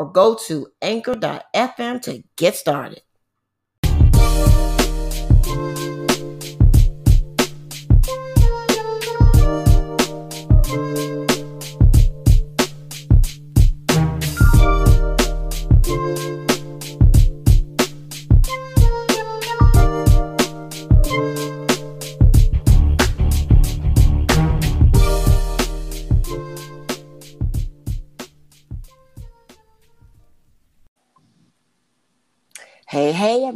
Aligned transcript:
or 0.00 0.10
go 0.10 0.34
to 0.34 0.66
anchor.fm 0.80 2.00
to 2.00 2.24
get 2.38 2.56
started. 2.56 3.02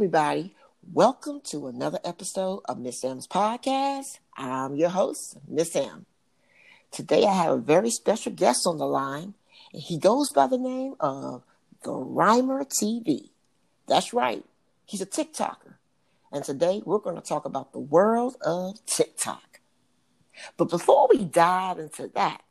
Everybody. 0.05 0.53
Welcome 0.93 1.41
to 1.45 1.65
another 1.65 1.97
episode 2.05 2.61
of 2.65 2.77
Miss 2.77 3.01
Sam's 3.01 3.27
podcast. 3.27 4.19
I'm 4.37 4.75
your 4.75 4.89
host, 4.89 5.39
Miss 5.47 5.73
Sam. 5.73 6.05
Today 6.91 7.25
I 7.25 7.33
have 7.33 7.53
a 7.53 7.57
very 7.57 7.89
special 7.89 8.31
guest 8.31 8.67
on 8.67 8.77
the 8.77 8.85
line, 8.85 9.33
and 9.73 9.81
he 9.81 9.97
goes 9.97 10.29
by 10.29 10.45
the 10.45 10.59
name 10.59 10.93
of 10.99 11.41
Darhymer 11.83 12.67
TV. 12.69 13.31
That's 13.87 14.13
right, 14.13 14.45
he's 14.85 15.01
a 15.01 15.07
TikToker. 15.07 15.77
And 16.31 16.43
today 16.43 16.83
we're 16.85 16.99
going 16.99 17.15
to 17.15 17.27
talk 17.27 17.45
about 17.45 17.71
the 17.71 17.79
world 17.79 18.35
of 18.45 18.85
TikTok. 18.85 19.59
But 20.55 20.69
before 20.69 21.07
we 21.09 21.25
dive 21.25 21.79
into 21.79 22.11
that, 22.13 22.43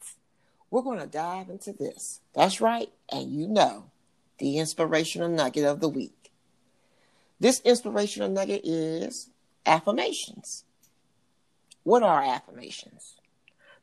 we're 0.73 0.83
going 0.83 0.99
to 0.99 1.07
dive 1.07 1.51
into 1.51 1.73
this. 1.73 2.19
That's 2.35 2.61
right, 2.61 2.91
and 3.13 3.33
you 3.33 3.47
know, 3.47 3.93
the 4.39 4.59
inspirational 4.59 5.29
nugget 5.29 5.65
of 5.65 5.79
the 5.79 5.89
week. 5.89 6.24
This 7.41 7.61
inspirational 7.61 8.29
nugget 8.29 8.63
is 8.65 9.31
affirmations. 9.67 10.65
What 11.83 12.03
are 12.03 12.23
affirmations? 12.23 13.17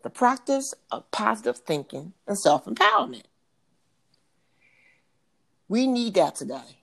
The 0.04 0.10
practice 0.10 0.74
of 0.92 1.10
positive 1.12 1.58
thinking 1.60 2.14
and 2.28 2.38
self 2.38 2.66
empowerment. 2.66 3.24
We 5.68 5.88
need 5.88 6.16
that 6.16 6.36
today, 6.36 6.80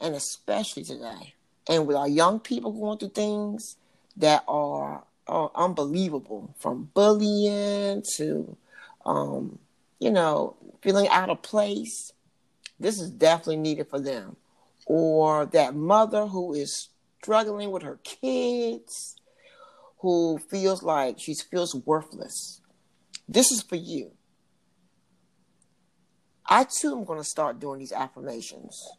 and 0.00 0.14
especially 0.14 0.84
today. 0.84 1.34
And 1.68 1.86
with 1.86 1.96
our 1.96 2.08
young 2.08 2.40
people 2.40 2.72
going 2.72 2.98
through 2.98 3.10
things 3.10 3.76
that 4.16 4.42
are, 4.48 5.04
are 5.26 5.50
unbelievable 5.54 6.54
from 6.58 6.90
bullying 6.94 8.02
to, 8.16 8.56
um, 9.06 9.58
you 9.98 10.10
know, 10.10 10.56
feeling 10.82 11.08
out 11.08 11.30
of 11.30 11.42
place, 11.42 12.12
this 12.80 13.00
is 13.00 13.10
definitely 13.10 13.56
needed 13.56 13.88
for 13.88 14.00
them 14.00 14.36
or 14.88 15.44
that 15.44 15.74
mother 15.74 16.26
who 16.26 16.54
is 16.54 16.88
struggling 17.20 17.70
with 17.70 17.82
her 17.82 18.00
kids, 18.02 19.16
who 19.98 20.38
feels 20.50 20.82
like 20.82 21.20
she 21.20 21.34
feels 21.34 21.74
worthless. 21.74 22.62
This 23.28 23.52
is 23.52 23.62
for 23.62 23.76
you. 23.76 24.12
I 26.46 26.64
too 26.64 26.96
am 26.96 27.04
going 27.04 27.18
to 27.18 27.24
start 27.24 27.60
doing 27.60 27.80
these 27.80 27.92
affirmations 27.92 28.90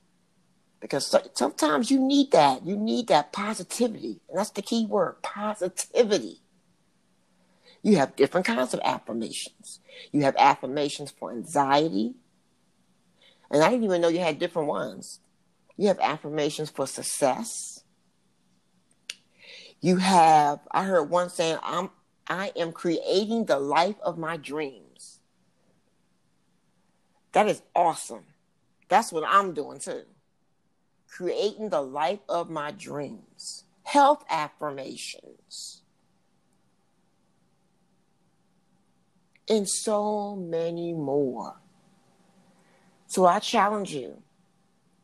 because 0.79 1.13
sometimes 1.33 1.89
you 1.89 1.99
need 1.99 2.31
that. 2.33 2.63
You 2.63 2.77
need 2.77 3.07
that 3.07 3.33
positivity. 3.33 4.21
And 4.29 4.37
that's 4.37 4.51
the 4.51 4.61
key 4.61 4.85
word 4.85 5.15
positivity. 5.23 6.41
You 7.81 7.95
have 7.95 8.15
different 8.15 8.45
kinds 8.45 8.75
of 8.75 8.81
affirmations. 8.83 9.79
You 10.11 10.21
have 10.21 10.35
affirmations 10.37 11.09
for 11.09 11.31
anxiety. 11.31 12.13
And 13.49 13.63
I 13.63 13.71
didn't 13.71 13.85
even 13.85 14.01
know 14.01 14.09
you 14.09 14.19
had 14.19 14.37
different 14.37 14.67
ones. 14.67 15.19
You 15.79 15.87
have 15.87 15.99
affirmations 16.01 16.69
for 16.69 16.85
success. 16.85 17.85
You 19.79 19.95
have, 19.95 20.59
I 20.71 20.83
heard 20.83 21.09
one 21.09 21.29
saying, 21.29 21.57
I'm, 21.63 21.91
I 22.27 22.51
am 22.57 22.73
creating 22.73 23.45
the 23.45 23.59
life 23.59 23.95
of 24.03 24.17
my 24.17 24.35
dreams. 24.35 25.21
That 27.31 27.47
is 27.47 27.61
awesome. 27.73 28.25
That's 28.89 29.13
what 29.13 29.23
I'm 29.25 29.53
doing 29.53 29.79
too. 29.79 30.03
Creating 31.07 31.69
the 31.69 31.81
life 31.81 32.19
of 32.27 32.49
my 32.49 32.71
dreams. 32.71 33.63
Health 33.83 34.25
affirmations. 34.29 35.81
And 39.47 39.65
so 39.65 40.35
many 40.35 40.91
more. 40.91 41.55
So 43.07 43.25
I 43.25 43.39
challenge 43.39 43.93
you 43.93 44.21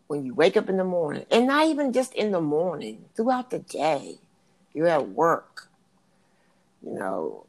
when 0.08 0.26
you 0.26 0.34
wake 0.34 0.56
up 0.56 0.70
in 0.70 0.78
the 0.78 0.84
morning, 0.84 1.26
and 1.32 1.48
not 1.48 1.68
even 1.68 1.92
just 1.92 2.14
in 2.14 2.32
the 2.32 2.42
morning, 2.42 3.06
throughout 3.16 3.50
the 3.50 3.60
day, 3.60 4.20
you're 4.74 4.88
at 4.88 5.10
work, 5.10 5.70
you 6.84 6.94
know, 6.94 7.46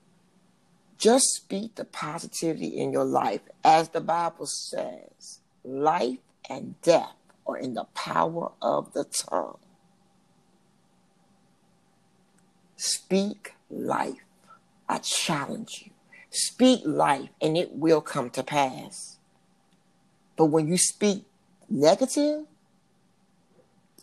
just 0.98 1.26
speak 1.34 1.74
the 1.74 1.84
positivity 1.84 2.68
in 2.68 2.92
your 2.92 3.04
life. 3.04 3.42
As 3.62 3.90
the 3.90 4.00
Bible 4.00 4.46
says, 4.46 5.40
life 5.62 6.18
and 6.48 6.80
death 6.80 7.14
are 7.46 7.58
in 7.58 7.74
the 7.74 7.84
power 7.94 8.52
of 8.62 8.92
the 8.94 9.04
tongue. 9.04 9.58
Speak 12.76 13.54
life. 13.70 14.24
I 14.88 14.98
challenge 14.98 15.82
you. 15.84 15.92
Speak 16.30 16.80
life, 16.84 17.28
and 17.40 17.56
it 17.56 17.72
will 17.72 18.00
come 18.00 18.30
to 18.30 18.42
pass. 18.42 19.18
But 20.36 20.46
when 20.46 20.68
you 20.68 20.76
speak 20.76 21.24
negative, 21.68 22.44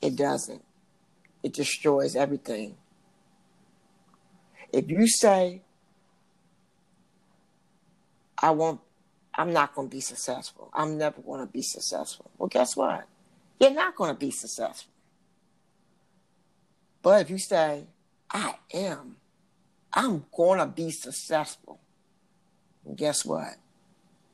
it 0.02 0.16
doesn't. 0.16 0.64
It 1.44 1.54
destroys 1.54 2.16
everything. 2.16 2.76
If 4.72 4.90
you 4.90 5.08
say, 5.08 5.62
I 8.42 8.52
won't, 8.52 8.82
I'm 9.36 9.54
not 9.54 9.74
going 9.76 9.90
to 9.90 9.96
be 9.96 10.02
successful. 10.02 10.70
I'm 10.74 10.98
never 10.98 11.22
going 11.22 11.46
to 11.46 11.52
be 11.52 11.62
successful. 11.62 12.30
Well, 12.38 12.50
guess 12.50 12.76
what? 12.76 13.06
You're 13.60 13.72
not 13.72 13.96
going 13.96 14.14
to 14.14 14.20
be 14.20 14.32
successful. 14.32 14.92
But 17.02 17.22
if 17.22 17.30
you 17.30 17.38
say, 17.38 17.86
I 18.32 18.56
am, 18.74 19.18
I'm 19.94 20.26
going 20.36 20.60
to 20.60 20.66
be 20.66 20.92
successful. 20.92 21.80
Guess 22.96 23.26
what? 23.26 23.56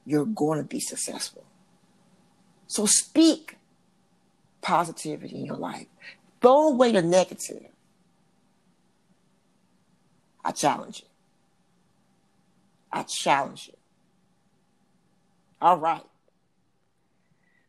You're 0.06 0.26
going 0.26 0.60
to 0.60 0.66
be 0.66 0.80
successful. 0.80 1.44
So 2.70 2.86
speak 2.86 3.58
positivity 4.62 5.36
in 5.36 5.46
your 5.46 5.58
life. 5.58 5.88
Throw 6.40 6.68
away 6.70 6.92
the 6.92 7.02
negative. 7.02 7.66
I 10.46 10.52
challenge 10.52 11.02
you. 11.02 11.08
I 12.94 13.04
challenge 13.04 13.70
you. 13.70 13.78
All 15.60 15.80
right. 15.80 16.04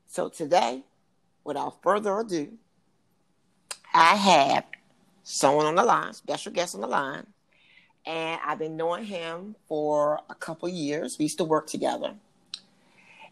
So 0.06 0.28
today, 0.28 0.82
without 1.44 1.82
further 1.82 2.20
ado, 2.20 2.52
I 3.94 4.16
have 4.16 4.64
someone 5.22 5.64
on 5.64 5.76
the 5.76 5.82
line, 5.82 6.12
special 6.12 6.52
guest 6.52 6.74
on 6.74 6.82
the 6.82 6.86
line, 6.86 7.26
and 8.04 8.38
I've 8.44 8.58
been 8.58 8.76
knowing 8.76 9.06
him 9.06 9.56
for 9.66 10.20
a 10.28 10.34
couple 10.34 10.68
years. 10.68 11.18
We 11.18 11.24
used 11.24 11.38
to 11.38 11.44
work 11.44 11.68
together 11.68 12.14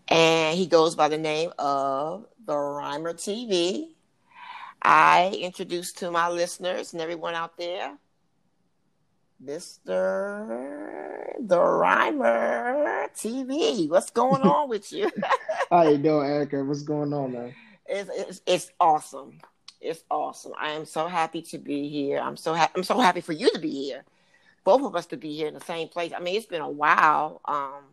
and 0.08 0.56
he 0.58 0.66
goes 0.66 0.94
by 0.94 1.08
the 1.08 1.18
name 1.18 1.52
of 1.58 2.26
Darhymer 2.44 3.14
TV. 3.14 3.88
I 4.80 5.36
introduce 5.40 5.92
to 5.94 6.10
my 6.10 6.28
listeners 6.28 6.92
and 6.92 7.02
everyone 7.02 7.34
out 7.34 7.56
there, 7.58 7.96
Mr. 9.44 11.34
Darhymer 11.42 13.08
TV. 13.14 13.88
What's 13.88 14.10
going 14.10 14.42
on 14.42 14.68
with 14.68 14.92
you? 14.92 15.10
How 15.70 15.88
you 15.88 15.98
doing, 15.98 16.26
Erica? 16.26 16.64
What's 16.64 16.82
going 16.82 17.12
on, 17.12 17.32
man? 17.32 17.54
It's, 17.86 18.10
it's, 18.12 18.42
it's 18.46 18.70
awesome. 18.80 19.38
It's 19.80 20.02
awesome. 20.10 20.52
I 20.58 20.70
am 20.70 20.84
so 20.86 21.06
happy 21.06 21.42
to 21.42 21.58
be 21.58 21.88
here. 21.88 22.18
I'm 22.18 22.36
so 22.36 22.54
ha- 22.54 22.70
I'm 22.74 22.82
so 22.82 22.98
happy 22.98 23.20
for 23.20 23.32
you 23.32 23.50
to 23.52 23.58
be 23.58 23.70
here. 23.70 24.04
Both 24.64 24.82
of 24.82 24.96
us 24.96 25.06
to 25.06 25.16
be 25.16 25.34
here 25.36 25.48
in 25.48 25.54
the 25.54 25.60
same 25.60 25.88
place. 25.88 26.12
I 26.16 26.20
mean, 26.20 26.36
it's 26.36 26.46
been 26.46 26.62
a 26.62 26.68
while 26.68 27.40
um, 27.44 27.84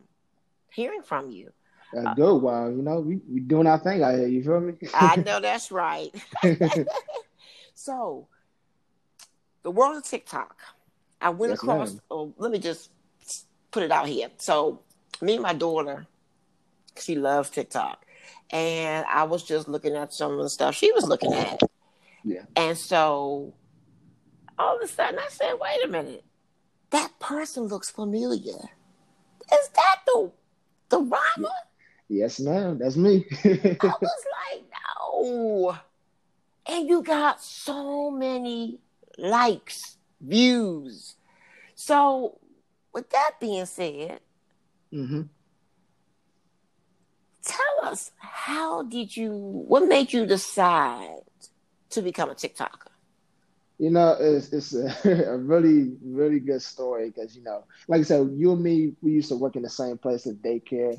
hearing 0.70 1.02
from 1.02 1.30
you. 1.30 1.52
A 1.96 2.10
uh, 2.10 2.14
good 2.14 2.36
while. 2.36 2.70
You 2.70 2.82
know, 2.82 3.00
we 3.00 3.20
we 3.28 3.40
doing 3.40 3.66
our 3.66 3.78
thing 3.78 4.02
out 4.02 4.14
here. 4.14 4.28
You 4.28 4.42
feel 4.42 4.60
me? 4.60 4.74
I 4.94 5.16
know 5.16 5.40
that's 5.40 5.70
right. 5.70 6.14
so, 7.74 8.28
the 9.62 9.70
world 9.70 9.96
of 9.96 10.04
TikTok. 10.04 10.60
I 11.20 11.30
went 11.30 11.50
Yes, 11.50 11.62
across. 11.62 11.98
Oh, 12.10 12.34
let 12.36 12.52
me 12.52 12.58
just 12.58 12.90
put 13.70 13.82
it 13.82 13.90
out 13.90 14.06
here. 14.06 14.28
So, 14.36 14.82
me 15.20 15.34
and 15.34 15.42
my 15.42 15.54
daughter, 15.54 16.06
she 17.00 17.16
loves 17.16 17.50
TikTok, 17.50 18.04
and 18.50 19.06
I 19.06 19.24
was 19.24 19.42
just 19.42 19.66
looking 19.66 19.94
at 19.96 20.12
some 20.12 20.32
of 20.32 20.42
the 20.42 20.50
stuff 20.50 20.74
she 20.74 20.92
was 20.92 21.04
looking 21.04 21.32
at. 21.32 21.60
Yeah. 22.22 22.42
And 22.54 22.76
so, 22.76 23.54
all 24.58 24.76
of 24.76 24.82
a 24.82 24.88
sudden, 24.88 25.18
I 25.18 25.28
said, 25.30 25.54
"Wait 25.58 25.84
a 25.84 25.88
minute, 25.88 26.24
that 26.90 27.18
person 27.18 27.64
looks 27.64 27.90
familiar. 27.90 28.58
Is 29.52 29.68
that 29.74 30.00
the 30.06 30.32
the 30.90 30.98
rhymer?" 30.98 31.48
Yes, 32.08 32.40
ma'am. 32.40 32.78
That's 32.78 32.96
me. 32.96 33.26
I 33.44 33.94
was 34.00 34.24
like, 34.52 34.64
no. 34.94 35.76
And 36.68 36.88
you 36.88 37.02
got 37.02 37.42
so 37.42 38.10
many 38.10 38.78
likes, 39.18 39.96
views. 40.20 41.16
So, 41.74 42.38
with 42.92 43.10
that 43.10 43.32
being 43.40 43.66
said, 43.66 44.20
mm-hmm. 44.92 45.22
tell 47.44 47.90
us 47.90 48.12
how 48.18 48.82
did 48.82 49.16
you, 49.16 49.32
what 49.32 49.88
made 49.88 50.12
you 50.12 50.26
decide 50.26 51.20
to 51.90 52.02
become 52.02 52.30
a 52.30 52.34
TikToker? 52.34 52.88
You 53.78 53.90
know, 53.90 54.16
it's 54.18 54.52
it's 54.52 54.74
a, 54.74 54.88
a 55.32 55.36
really 55.36 55.96
really 56.02 56.40
good 56.40 56.62
story 56.62 57.10
because 57.10 57.36
you 57.36 57.42
know, 57.42 57.64
like 57.88 58.00
I 58.00 58.04
said, 58.04 58.30
you 58.34 58.52
and 58.52 58.62
me, 58.62 58.92
we 59.02 59.12
used 59.12 59.28
to 59.28 59.36
work 59.36 59.56
in 59.56 59.62
the 59.62 59.68
same 59.68 59.98
place 59.98 60.26
at 60.26 60.36
daycare, 60.36 60.98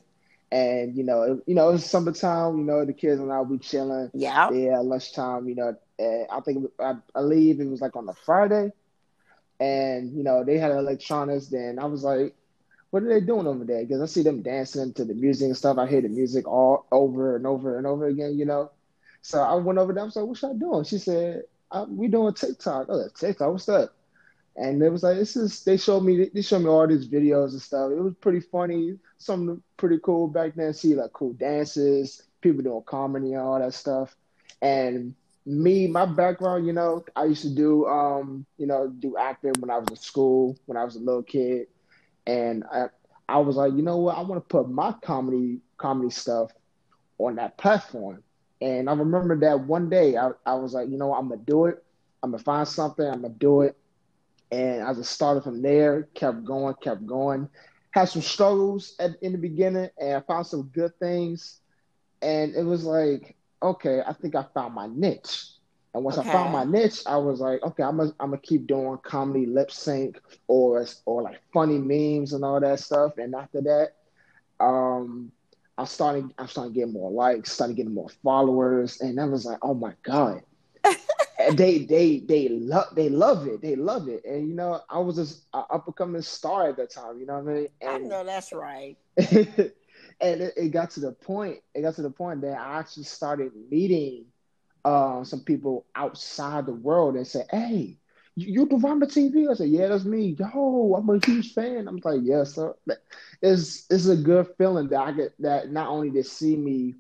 and 0.51 0.95
you 0.95 1.03
know, 1.03 1.21
it, 1.23 1.43
you 1.47 1.55
know, 1.55 1.69
it's 1.69 1.85
summertime. 1.85 2.57
You 2.59 2.65
know, 2.65 2.85
the 2.85 2.93
kids 2.93 3.19
and 3.19 3.31
I 3.31 3.39
will 3.39 3.57
be 3.57 3.59
chilling. 3.59 4.11
Yeah. 4.13 4.49
Yeah, 4.51 4.79
lunchtime. 4.79 5.47
You 5.47 5.55
know, 5.55 5.75
I 5.99 6.39
think 6.41 6.71
I, 6.79 6.91
I 7.15 7.21
believe 7.21 7.59
it 7.59 7.69
was 7.69 7.81
like 7.81 7.95
on 7.95 8.07
a 8.09 8.13
Friday, 8.13 8.71
and 9.59 10.15
you 10.15 10.23
know 10.23 10.43
they 10.43 10.57
had 10.57 10.71
electronics. 10.71 11.47
Then 11.47 11.79
I 11.79 11.85
was 11.85 12.03
like, 12.03 12.35
"What 12.91 13.03
are 13.03 13.09
they 13.09 13.25
doing 13.25 13.47
over 13.47 13.65
there?" 13.65 13.83
Because 13.85 14.01
I 14.01 14.05
see 14.05 14.23
them 14.23 14.41
dancing 14.43 14.93
to 14.93 15.05
the 15.05 15.13
music 15.15 15.47
and 15.47 15.57
stuff. 15.57 15.77
I 15.77 15.87
hear 15.87 16.01
the 16.01 16.09
music 16.09 16.47
all 16.47 16.85
over 16.91 17.35
and 17.35 17.45
over 17.47 17.77
and 17.77 17.87
over 17.87 18.07
again. 18.07 18.37
You 18.37 18.45
know, 18.45 18.71
so 19.21 19.41
I 19.41 19.55
went 19.55 19.79
over 19.79 19.93
there. 19.93 20.03
I 20.03 20.05
was 20.05 20.15
like, 20.15 20.25
"What 20.27 20.41
y'all 20.41 20.53
doing?" 20.53 20.83
She 20.85 20.99
said, 20.99 21.43
uh, 21.71 21.85
"We 21.89 22.07
doing 22.07 22.33
TikTok." 22.33 22.87
Oh, 22.89 23.07
TikTok, 23.19 23.51
what's 23.51 23.69
up? 23.69 23.96
And 24.57 24.81
it 24.81 24.89
was 24.89 25.03
like, 25.03 25.17
"This 25.17 25.35
is." 25.37 25.63
They 25.63 25.77
showed 25.77 26.01
me. 26.01 26.29
They 26.33 26.41
showed 26.41 26.59
me 26.59 26.69
all 26.69 26.87
these 26.87 27.07
videos 27.07 27.51
and 27.51 27.61
stuff. 27.61 27.91
It 27.91 28.01
was 28.01 28.15
pretty 28.21 28.41
funny. 28.41 28.97
Something 29.17 29.61
pretty 29.77 29.99
cool 30.03 30.27
back 30.27 30.55
then. 30.55 30.73
See 30.73 30.95
like 30.95 31.13
cool 31.13 31.33
dances, 31.33 32.23
people 32.41 32.63
doing 32.63 32.83
comedy 32.85 33.33
and 33.33 33.41
all 33.41 33.59
that 33.59 33.73
stuff, 33.73 34.15
and 34.61 35.15
me, 35.45 35.87
my 35.87 36.05
background, 36.05 36.65
you 36.67 36.73
know, 36.73 37.05
I 37.15 37.25
used 37.25 37.43
to 37.43 37.55
do, 37.55 37.85
um, 37.87 38.45
you 38.57 38.67
know, 38.67 38.89
do 38.89 39.15
acting 39.17 39.53
when 39.59 39.69
I 39.69 39.77
was 39.77 39.87
in 39.89 39.95
school, 39.95 40.57
when 40.65 40.77
I 40.77 40.83
was 40.83 40.95
a 40.97 40.99
little 40.99 41.23
kid, 41.23 41.67
and 42.25 42.63
I, 42.71 42.87
I 43.29 43.37
was 43.39 43.55
like, 43.55 43.73
you 43.73 43.81
know 43.81 43.97
what, 43.97 44.17
I 44.17 44.21
want 44.21 44.41
to 44.43 44.47
put 44.47 44.69
my 44.69 44.93
comedy, 45.03 45.61
comedy 45.77 46.09
stuff 46.09 46.51
on 47.17 47.35
that 47.35 47.57
platform. 47.57 48.23
And 48.61 48.89
I 48.89 48.93
remember 48.93 49.39
that 49.41 49.61
one 49.67 49.89
day, 49.89 50.17
I, 50.17 50.31
I 50.45 50.55
was 50.55 50.73
like, 50.73 50.89
you 50.89 50.97
know, 50.97 51.13
I'm 51.13 51.29
gonna 51.29 51.41
do 51.41 51.65
it. 51.65 51.83
I'm 52.23 52.31
gonna 52.31 52.43
find 52.43 52.67
something. 52.67 53.05
I'm 53.05 53.21
gonna 53.21 53.33
do 53.33 53.61
it. 53.61 53.77
And 54.51 54.83
I 54.83 54.93
just 54.93 55.11
started 55.11 55.43
from 55.43 55.61
there, 55.61 56.03
kept 56.13 56.43
going, 56.45 56.75
kept 56.81 57.05
going. 57.05 57.49
Had 57.91 58.05
some 58.09 58.21
struggles 58.21 58.95
at, 58.99 59.11
in 59.21 59.33
the 59.33 59.37
beginning, 59.37 59.89
and 59.99 60.17
I 60.17 60.21
found 60.21 60.45
some 60.47 60.69
good 60.73 60.91
things. 60.99 61.61
And 62.21 62.53
it 62.55 62.63
was 62.63 62.83
like, 62.85 63.35
okay, 63.61 64.01
I 64.05 64.13
think 64.13 64.35
I 64.35 64.45
found 64.53 64.73
my 64.75 64.87
niche. 64.87 65.45
And 65.93 66.03
once 66.03 66.17
Okay. 66.17 66.19
I 66.19 66.23
found 66.23 66.51
my 66.51 66.63
niche, 66.63 67.01
I 67.07 67.17
was 67.17 67.39
like, 67.39 67.61
okay, 67.63 67.83
I'm 67.83 67.97
gonna 67.97 68.11
I'm 68.19 68.29
gonna 68.31 68.41
keep 68.41 68.67
doing 68.67 68.97
comedy 69.03 69.45
lip 69.45 69.71
sync 69.71 70.19
or 70.47 70.85
or 71.05 71.21
like 71.23 71.41
funny 71.53 71.79
memes 71.79 72.33
and 72.33 72.43
all 72.43 72.59
that 72.59 72.79
stuff. 72.79 73.13
And 73.17 73.33
after 73.35 73.61
that, 73.61 73.89
um, 74.59 75.31
I 75.77 75.85
started 75.85 76.33
I 76.37 76.45
started 76.45 76.73
getting 76.73 76.93
more 76.93 77.11
likes, 77.11 77.51
started 77.51 77.75
getting 77.77 77.93
more 77.93 78.09
followers, 78.23 78.99
and 79.01 79.19
I 79.19 79.25
was 79.25 79.45
like, 79.45 79.59
oh 79.61 79.73
my 79.73 79.93
god. 80.03 80.41
And 81.39 81.57
they 81.57 81.85
they 81.85 82.19
they 82.19 82.49
love 82.49 82.95
they 82.95 83.09
love 83.09 83.47
it. 83.47 83.61
They 83.61 83.75
love 83.75 84.07
it. 84.07 84.25
And 84.25 84.49
you 84.49 84.55
know, 84.55 84.81
I 84.89 84.97
was 84.99 85.15
just 85.15 85.43
an 85.53 85.63
up 85.69 85.85
and 85.85 85.95
coming 85.95 86.21
star 86.21 86.69
at 86.69 86.77
that 86.77 86.89
time, 86.89 87.19
you 87.19 87.27
know 87.27 87.39
what 87.39 87.51
I 87.51 87.55
mean? 87.55 87.67
I 87.87 87.97
know 87.99 88.23
that's 88.23 88.51
right. 88.51 88.97
and 89.17 90.41
it, 90.41 90.53
it 90.57 90.69
got 90.69 90.91
to 90.91 90.99
the 90.99 91.11
point 91.11 91.59
it 91.73 91.81
got 91.81 91.95
to 91.95 92.01
the 92.03 92.09
point 92.09 92.41
that 92.41 92.57
i 92.59 92.79
actually 92.79 93.03
started 93.03 93.51
meeting 93.69 94.25
uh, 94.85 95.23
some 95.23 95.41
people 95.41 95.85
outside 95.95 96.65
the 96.65 96.71
world 96.71 97.15
and 97.15 97.27
said 97.27 97.45
hey 97.51 97.97
you, 98.37 98.67
do 98.67 98.77
Darhymer 98.77 99.05
TV? 99.05 99.49
I 99.49 99.55
said, 99.55 99.69
yeah, 99.69 99.87
that's 99.87 100.05
me. 100.05 100.35
Yo, 100.37 100.93
I'm 100.95 101.09
a 101.09 101.25
huge 101.25 101.53
fan. 101.53 101.87
I'm 101.87 101.99
like, 102.03 102.19
yes, 102.21 102.53
sir. 102.53 102.75
It's 103.41 103.85
it's 103.89 104.07
a 104.07 104.15
good 104.15 104.47
feeling 104.59 104.89
that 104.89 104.99
I 104.99 105.11
get 105.11 105.33
that 105.41 105.71
not 105.71 105.89
only 105.89 106.11
they 106.11 106.21
see 106.21 106.55
me 106.55 106.93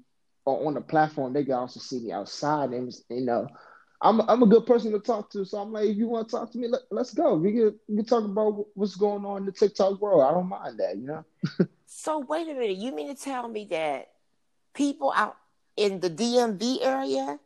on 0.45 0.73
the 0.73 0.81
platform, 0.81 1.33
they 1.33 1.43
can 1.43 1.53
also 1.53 1.79
see 1.79 1.99
me 1.99 2.11
outside. 2.11 2.71
And 2.71 2.91
you 3.09 3.25
know, 3.25 3.47
I'm 4.01 4.21
I'm 4.29 4.43
a 4.43 4.47
good 4.47 4.65
person 4.65 4.91
to 4.91 4.99
talk 4.99 5.31
to. 5.31 5.45
So 5.45 5.57
I'm 5.57 5.71
like, 5.71 5.89
if 5.89 5.97
you 5.97 6.07
want 6.07 6.29
to 6.29 6.35
talk 6.35 6.51
to 6.51 6.57
me, 6.57 6.67
let, 6.67 6.81
let's 6.91 7.13
go. 7.13 7.35
We 7.35 7.51
can 7.53 7.79
we 7.87 7.95
can 7.97 8.05
talk 8.05 8.23
about 8.23 8.65
what's 8.75 8.95
going 8.95 9.25
on 9.25 9.37
in 9.37 9.45
the 9.45 9.51
TikTok 9.51 9.99
world. 9.99 10.21
I 10.21 10.31
don't 10.31 10.49
mind 10.49 10.79
that, 10.79 10.97
you 10.97 11.07
know. 11.07 11.25
So, 11.89 12.19
wait 12.19 12.47
a 12.49 12.53
minute. 12.53 12.77
You 12.77 12.93
mean 12.93 13.07
to 13.07 13.15
tell 13.15 13.47
me 13.47 13.65
that 13.71 14.09
people 14.73 15.13
out 15.15 15.37
in 15.77 16.01
the 16.01 16.09
DMV 16.09 16.79
area, 16.81 17.39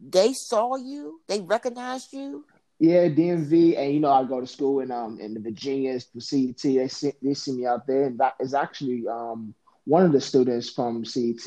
they 0.00 0.32
saw 0.32 0.76
you, 0.76 1.20
they 1.28 1.40
recognized 1.40 2.12
you? 2.12 2.44
Yeah, 2.78 3.08
DMV, 3.08 3.78
and 3.78 3.92
you 3.92 4.00
know 4.00 4.10
I 4.10 4.24
go 4.24 4.40
to 4.40 4.46
school 4.46 4.80
in 4.80 4.90
um 4.90 5.20
in 5.20 5.34
the 5.34 5.40
Virginias 5.40 6.04
for 6.04 6.20
CET. 6.20 6.56
They 6.62 6.88
see 6.88 7.12
they 7.22 7.34
see 7.34 7.52
me 7.52 7.66
out 7.66 7.86
there, 7.86 8.04
and 8.04 8.18
that 8.18 8.34
is 8.40 8.54
actually 8.54 9.06
um 9.06 9.54
one 9.84 10.04
of 10.04 10.12
the 10.12 10.20
students 10.20 10.70
from 10.70 11.04
CET 11.04 11.44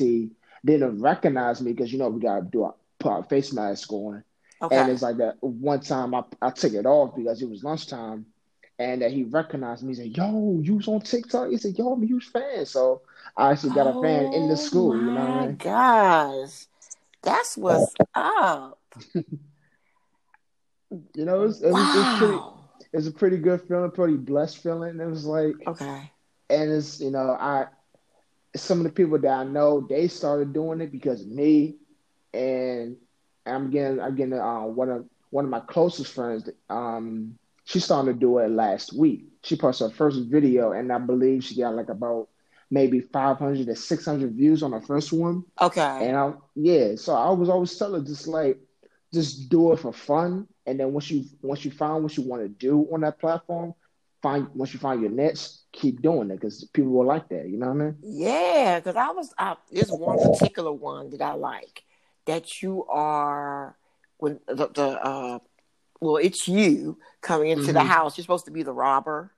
didn't 0.64 1.00
recognize 1.02 1.60
me 1.60 1.72
because 1.72 1.92
you 1.92 1.98
know 1.98 2.08
we 2.08 2.20
gotta 2.20 2.42
do 2.42 2.62
our, 2.62 2.74
put 2.98 3.10
our 3.10 3.22
face 3.24 3.52
mask 3.52 3.92
on, 3.92 4.24
Okay. 4.62 4.70
and 4.70 4.88
it's 4.90 5.02
like 5.02 5.18
that 5.18 5.36
one 5.42 5.80
time 5.80 6.14
I 6.14 6.24
I 6.42 6.50
took 6.50 6.72
it 6.72 6.86
off 6.86 7.14
because 7.14 7.42
it 7.42 7.48
was 7.48 7.64
lunchtime, 7.64 8.26
and 8.78 9.02
that 9.02 9.12
he 9.12 9.24
recognized 9.24 9.82
me. 9.84 9.94
He 9.94 10.02
said, 10.02 10.16
"Yo, 10.16 10.60
you 10.62 10.76
was 10.76 10.88
on 10.88 11.00
TikTok?" 11.00 11.50
He 11.50 11.56
said, 11.58 11.76
"Yo, 11.78 11.92
I'm 11.92 12.02
a 12.02 12.06
huge 12.06 12.26
fan." 12.26 12.64
So 12.66 13.02
I 13.36 13.50
actually 13.52 13.72
got 13.72 13.86
a 13.86 13.92
fan 13.94 14.28
in 14.32 14.46
the 14.48 14.56
oh 14.56 14.56
school. 14.56 14.96
You 14.96 15.12
know 15.12 15.20
what 15.22 15.30
I 15.30 15.34
Oh 15.34 15.46
my 15.46 15.46
mean? 15.46 15.58
gosh. 15.58 16.66
That's 17.22 17.56
what's 17.56 17.94
up. 18.14 18.78
You 21.14 21.24
know, 21.24 21.42
it 21.42 21.46
was, 21.46 21.62
it 21.62 21.72
was, 21.72 21.94
it 21.94 21.98
was 21.98 22.10
pretty. 22.10 22.34
Wow. 22.36 22.64
It 22.92 22.96
was 22.96 23.06
a 23.06 23.12
pretty 23.12 23.38
good 23.38 23.60
feeling, 23.62 23.90
pretty 23.90 24.16
blessed 24.16 24.58
feeling. 24.62 25.00
It 25.00 25.06
was 25.06 25.26
like. 25.26 25.56
Okay. 25.66 26.12
and 26.50 26.70
it's 26.70 27.00
you 27.00 27.10
know 27.10 27.30
I 27.38 27.66
some 28.56 28.78
of 28.78 28.84
the 28.84 28.92
people 28.92 29.18
that 29.18 29.30
I 29.32 29.44
know 29.44 29.80
they 29.80 30.08
started 30.08 30.52
doing 30.52 30.80
it 30.80 30.92
because 30.92 31.22
of 31.22 31.28
me, 31.28 31.76
and 32.32 32.96
I'm 33.46 33.70
getting 33.70 34.00
I'm 34.00 34.14
getting 34.16 34.34
uh, 34.34 34.62
one 34.62 34.90
of 34.90 35.06
one 35.30 35.44
of 35.44 35.50
my 35.50 35.60
closest 35.60 36.12
friends. 36.12 36.48
Um, 36.68 37.38
she 37.64 37.80
started 37.80 38.14
to 38.14 38.18
do 38.18 38.38
it 38.38 38.50
last 38.50 38.92
week. 38.92 39.26
She 39.42 39.56
posted 39.56 39.90
her 39.90 39.96
first 39.96 40.20
video, 40.26 40.72
and 40.72 40.92
I 40.92 40.98
believe 40.98 41.44
she 41.44 41.56
got 41.56 41.74
like 41.74 41.88
about 41.88 42.28
maybe 42.70 43.00
500 43.00 43.66
to 43.66 43.76
600 43.76 44.32
views 44.32 44.62
on 44.62 44.72
her 44.72 44.80
first 44.80 45.12
one. 45.12 45.44
Okay. 45.60 46.08
And 46.08 46.16
I 46.16 46.32
yeah, 46.54 46.96
so 46.96 47.14
I 47.14 47.30
was 47.30 47.48
always 47.48 47.76
telling 47.76 48.00
her 48.00 48.06
just 48.06 48.26
like 48.26 48.58
just 49.12 49.48
do 49.48 49.72
it 49.72 49.80
for 49.80 49.92
fun, 49.92 50.46
and 50.66 50.78
then 50.78 50.92
once 50.92 51.10
you 51.10 51.24
once 51.42 51.64
you 51.64 51.70
find 51.70 52.02
what 52.02 52.16
you 52.16 52.22
want 52.24 52.42
to 52.42 52.48
do 52.48 52.86
on 52.92 53.00
that 53.02 53.18
platform, 53.18 53.74
find 54.22 54.48
once 54.54 54.72
you 54.72 54.80
find 54.80 55.00
your 55.00 55.10
niche, 55.10 55.48
keep 55.72 56.02
doing 56.02 56.30
it 56.30 56.40
because 56.40 56.64
people 56.72 56.92
will 56.92 57.06
like 57.06 57.28
that. 57.28 57.48
You 57.48 57.58
know 57.58 57.68
what 57.68 57.82
I 57.82 57.84
mean? 57.84 57.96
Yeah, 58.02 58.80
because 58.80 58.96
I 58.96 59.10
was 59.10 59.34
uh, 59.38 59.54
there's 59.70 59.90
one 59.90 60.18
particular 60.18 60.72
one 60.72 61.10
that 61.10 61.20
I 61.22 61.34
like 61.34 61.82
that 62.26 62.62
you 62.62 62.84
are 62.86 63.76
when 64.18 64.40
the, 64.48 64.68
the 64.68 64.86
uh 65.04 65.38
well 66.00 66.16
it's 66.16 66.48
you 66.48 66.98
coming 67.22 67.50
into 67.50 67.72
the 67.72 67.80
Mhm. 67.80 67.86
house. 67.86 68.16
You're 68.16 68.22
supposed 68.24 68.46
to 68.46 68.50
be 68.50 68.62
the 68.62 68.72
robber. 68.72 69.32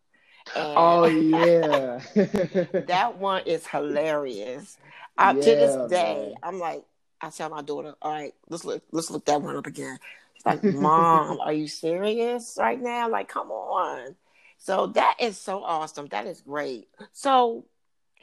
And 0.54 0.66
Oh 0.76 1.04
yeah. 1.20 2.00
that 2.86 3.18
one 3.18 3.42
is 3.46 3.66
hilarious. 3.66 4.78
I, 5.16 5.34
to 5.34 5.56
this 5.56 5.76
day, 5.76 6.30
man. 6.30 6.34
I'm 6.42 6.58
like, 6.58 6.84
I 7.20 7.30
tell 7.30 7.50
my 7.50 7.62
daughter, 7.62 7.94
all 8.02 8.12
right, 8.12 8.34
let's 8.48 8.64
look, 8.64 8.82
let's 8.92 9.10
look 9.10 9.24
that 9.26 9.42
one 9.42 9.56
up 9.56 9.66
again. 9.66 9.98
She's 10.34 10.46
like, 10.46 10.62
Mom, 10.64 11.40
are 11.40 11.52
you 11.52 11.66
serious 11.68 12.56
right 12.58 12.80
now? 12.80 13.08
Like, 13.08 13.28
come 13.28 13.50
on. 13.50 14.14
So 14.58 14.86
that 14.88 15.16
is 15.20 15.36
so 15.38 15.62
awesome. 15.64 16.06
That 16.08 16.26
is 16.26 16.40
great. 16.40 16.88
So 17.12 17.64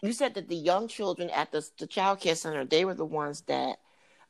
you 0.01 0.13
said 0.13 0.33
that 0.35 0.47
the 0.49 0.55
young 0.55 0.87
children 0.87 1.29
at 1.29 1.51
the 1.51 1.67
the 1.79 1.87
child 1.87 2.19
care 2.21 2.35
center, 2.35 2.65
they 2.65 2.85
were 2.85 2.93
the 2.93 3.05
ones 3.05 3.41
that 3.47 3.79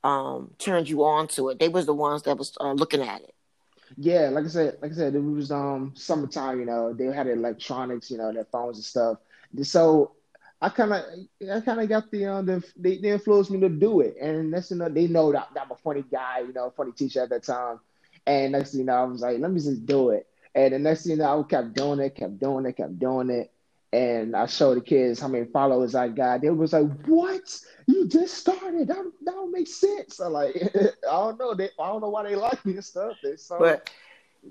um 0.05 0.55
turned 0.59 0.89
you 0.89 1.03
on 1.05 1.27
to 1.29 1.49
it. 1.49 1.59
They 1.59 1.69
was 1.69 1.87
the 1.87 1.95
ones 1.95 2.23
that 2.23 2.37
was 2.37 2.57
uh, 2.61 2.73
looking 2.73 3.01
at 3.01 3.21
it. 3.23 3.35
Yeah, 3.97 4.29
like 4.29 4.45
I 4.45 4.49
said, 4.49 4.77
like 4.81 4.91
I 4.91 4.95
said, 4.95 5.15
it 5.15 5.19
was 5.19 5.51
um 5.51 5.93
summertime, 5.95 6.59
you 6.59 6.65
know, 6.65 6.93
they 6.93 7.05
had 7.05 7.27
electronics, 7.27 8.11
you 8.11 8.17
know, 8.17 8.33
their 8.33 8.45
phones 8.45 8.77
and 8.77 8.85
stuff. 8.85 9.17
So 9.63 10.13
I 10.61 10.69
kind 10.69 10.93
of, 10.93 11.03
I 11.51 11.61
kind 11.61 11.81
of 11.81 11.89
got 11.89 12.11
the, 12.11 12.25
uh, 12.25 12.41
the, 12.41 12.63
they, 12.77 12.97
they 12.97 13.11
influenced 13.11 13.51
me 13.51 13.59
to 13.61 13.69
do 13.69 14.01
it, 14.01 14.17
and 14.21 14.53
that's 14.53 14.71
know 14.71 14.89
they 14.89 15.07
know 15.07 15.31
that, 15.31 15.49
that 15.53 15.63
I'm 15.65 15.71
a 15.71 15.75
funny 15.75 16.03
guy, 16.11 16.39
you 16.39 16.53
know, 16.53 16.71
funny 16.75 16.91
teacher 16.93 17.21
at 17.23 17.29
that 17.29 17.43
time, 17.43 17.79
and 18.25 18.53
next 18.53 18.71
thing 18.71 18.81
you 18.81 18.85
know, 18.87 18.95
I 18.95 19.03
was 19.05 19.21
like, 19.21 19.39
let 19.39 19.51
me 19.51 19.59
just 19.61 19.85
do 19.85 20.09
it, 20.09 20.27
and 20.55 20.73
the 20.73 20.79
next 20.79 21.03
thing 21.03 21.13
you 21.13 21.17
know, 21.19 21.39
I 21.41 21.43
kept 21.49 21.73
doing 21.73 21.99
it, 21.99 22.15
kept 22.15 22.39
doing 22.39 22.65
it, 22.65 22.77
kept 22.77 22.99
doing 22.99 23.29
it, 23.29 23.51
and 23.93 24.35
I 24.35 24.45
showed 24.45 24.77
the 24.77 24.81
kids 24.81 25.19
how 25.19 25.27
many 25.27 25.45
followers 25.45 25.95
I 25.95 26.09
got. 26.09 26.41
They 26.41 26.49
was 26.49 26.73
like, 26.73 26.87
"What? 27.05 27.59
You 27.87 28.07
just 28.07 28.35
started? 28.35 28.87
That, 28.87 29.03
that 29.23 29.31
don't 29.31 29.51
make 29.51 29.67
sense." 29.67 30.19
I 30.19 30.27
like, 30.27 30.55
I 30.75 31.11
don't 31.11 31.39
know. 31.39 31.53
They, 31.53 31.69
I 31.79 31.87
don't 31.87 32.01
know 32.01 32.09
why 32.09 32.23
they 32.23 32.35
like 32.35 32.65
me 32.65 32.73
and 32.73 32.83
stuff. 32.83 33.17
So, 33.37 33.57
but 33.59 33.89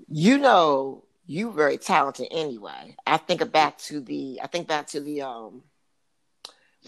you 0.09 0.37
know, 0.37 1.03
you 1.27 1.51
very 1.51 1.77
talented 1.77 2.27
anyway. 2.31 2.95
I 3.05 3.17
think 3.17 3.51
back 3.51 3.77
to 3.79 3.99
the, 3.99 4.39
I 4.43 4.47
think 4.47 4.67
back 4.67 4.87
to 4.87 4.99
the 4.99 5.21
um 5.23 5.63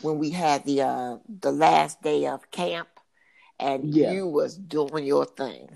when 0.01 0.19
we 0.19 0.29
had 0.29 0.65
the 0.65 0.81
uh 0.81 1.17
the 1.27 1.51
last 1.51 2.01
day 2.01 2.27
of 2.27 2.49
camp, 2.51 2.89
and 3.59 3.93
yeah. 3.93 4.11
you 4.11 4.27
was 4.27 4.55
doing 4.55 5.05
your 5.05 5.25
thing. 5.25 5.69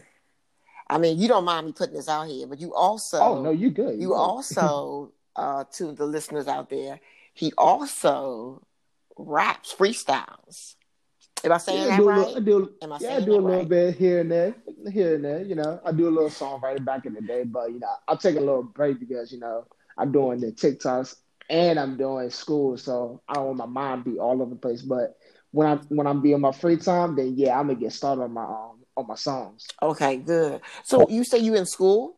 I 0.89 0.97
mean, 0.97 1.19
you 1.19 1.27
don't 1.27 1.45
mind 1.45 1.67
me 1.67 1.71
putting 1.71 1.95
this 1.95 2.09
out 2.09 2.27
here, 2.27 2.45
but 2.47 2.59
you 2.59 2.73
also, 2.73 3.19
oh 3.19 3.41
no, 3.41 3.51
you 3.51 3.69
good. 3.69 3.95
You, 3.95 4.01
you 4.01 4.13
also, 4.13 5.13
uh, 5.35 5.65
to 5.73 5.91
the 5.91 6.05
listeners 6.05 6.47
out 6.47 6.69
there, 6.69 6.99
he 7.33 7.53
also 7.57 8.65
raps 9.17 9.73
freestyles. 9.73 10.75
Am 11.43 11.51
I 11.51 11.57
saying 11.57 11.87
yeah, 11.87 11.97
that 11.97 12.03
right? 12.03 12.17
Little, 12.19 12.37
I 12.37 12.39
do, 12.39 12.73
Am 12.83 12.93
I 12.93 12.97
yeah, 12.99 13.15
I 13.15 13.19
do 13.21 13.31
a 13.31 13.41
little 13.41 13.59
right? 13.59 13.69
bit 13.69 13.97
here 13.97 14.19
and 14.19 14.31
there, 14.31 14.55
here 14.91 15.15
and 15.15 15.25
there. 15.25 15.41
You 15.41 15.55
know, 15.55 15.81
I 15.83 15.91
do 15.91 16.07
a 16.07 16.11
little 16.11 16.29
songwriting 16.29 16.85
back 16.85 17.05
in 17.05 17.13
the 17.13 17.21
day, 17.21 17.43
but 17.43 17.71
you 17.71 17.79
know, 17.79 17.87
I'll 18.07 18.17
take 18.17 18.35
a 18.35 18.39
little 18.39 18.63
break 18.63 18.99
because 18.99 19.31
you 19.31 19.39
know 19.39 19.65
I'm 19.97 20.11
doing 20.11 20.39
the 20.39 20.51
TikToks 20.51 21.15
and 21.49 21.79
I'm 21.79 21.97
doing 21.97 22.29
school, 22.29 22.77
so 22.77 23.21
I 23.27 23.35
don't 23.35 23.57
want 23.57 23.57
my 23.57 23.65
mind 23.65 24.03
be 24.03 24.19
all 24.19 24.41
over 24.41 24.51
the 24.51 24.55
place. 24.55 24.83
But 24.83 25.17
when 25.51 25.67
I 25.67 25.75
when 25.89 26.05
I'm 26.05 26.21
being 26.21 26.41
my 26.41 26.51
free 26.51 26.77
time, 26.77 27.15
then 27.15 27.33
yeah, 27.35 27.59
I'm 27.59 27.67
gonna 27.67 27.79
get 27.79 27.93
started 27.93 28.21
on 28.21 28.33
my 28.33 28.43
um, 28.43 28.79
on 28.95 29.07
my 29.07 29.15
songs. 29.15 29.67
Okay, 29.81 30.17
good. 30.17 30.61
So 30.83 31.07
you 31.09 31.23
say 31.23 31.39
you 31.39 31.55
in 31.55 31.65
school? 31.65 32.17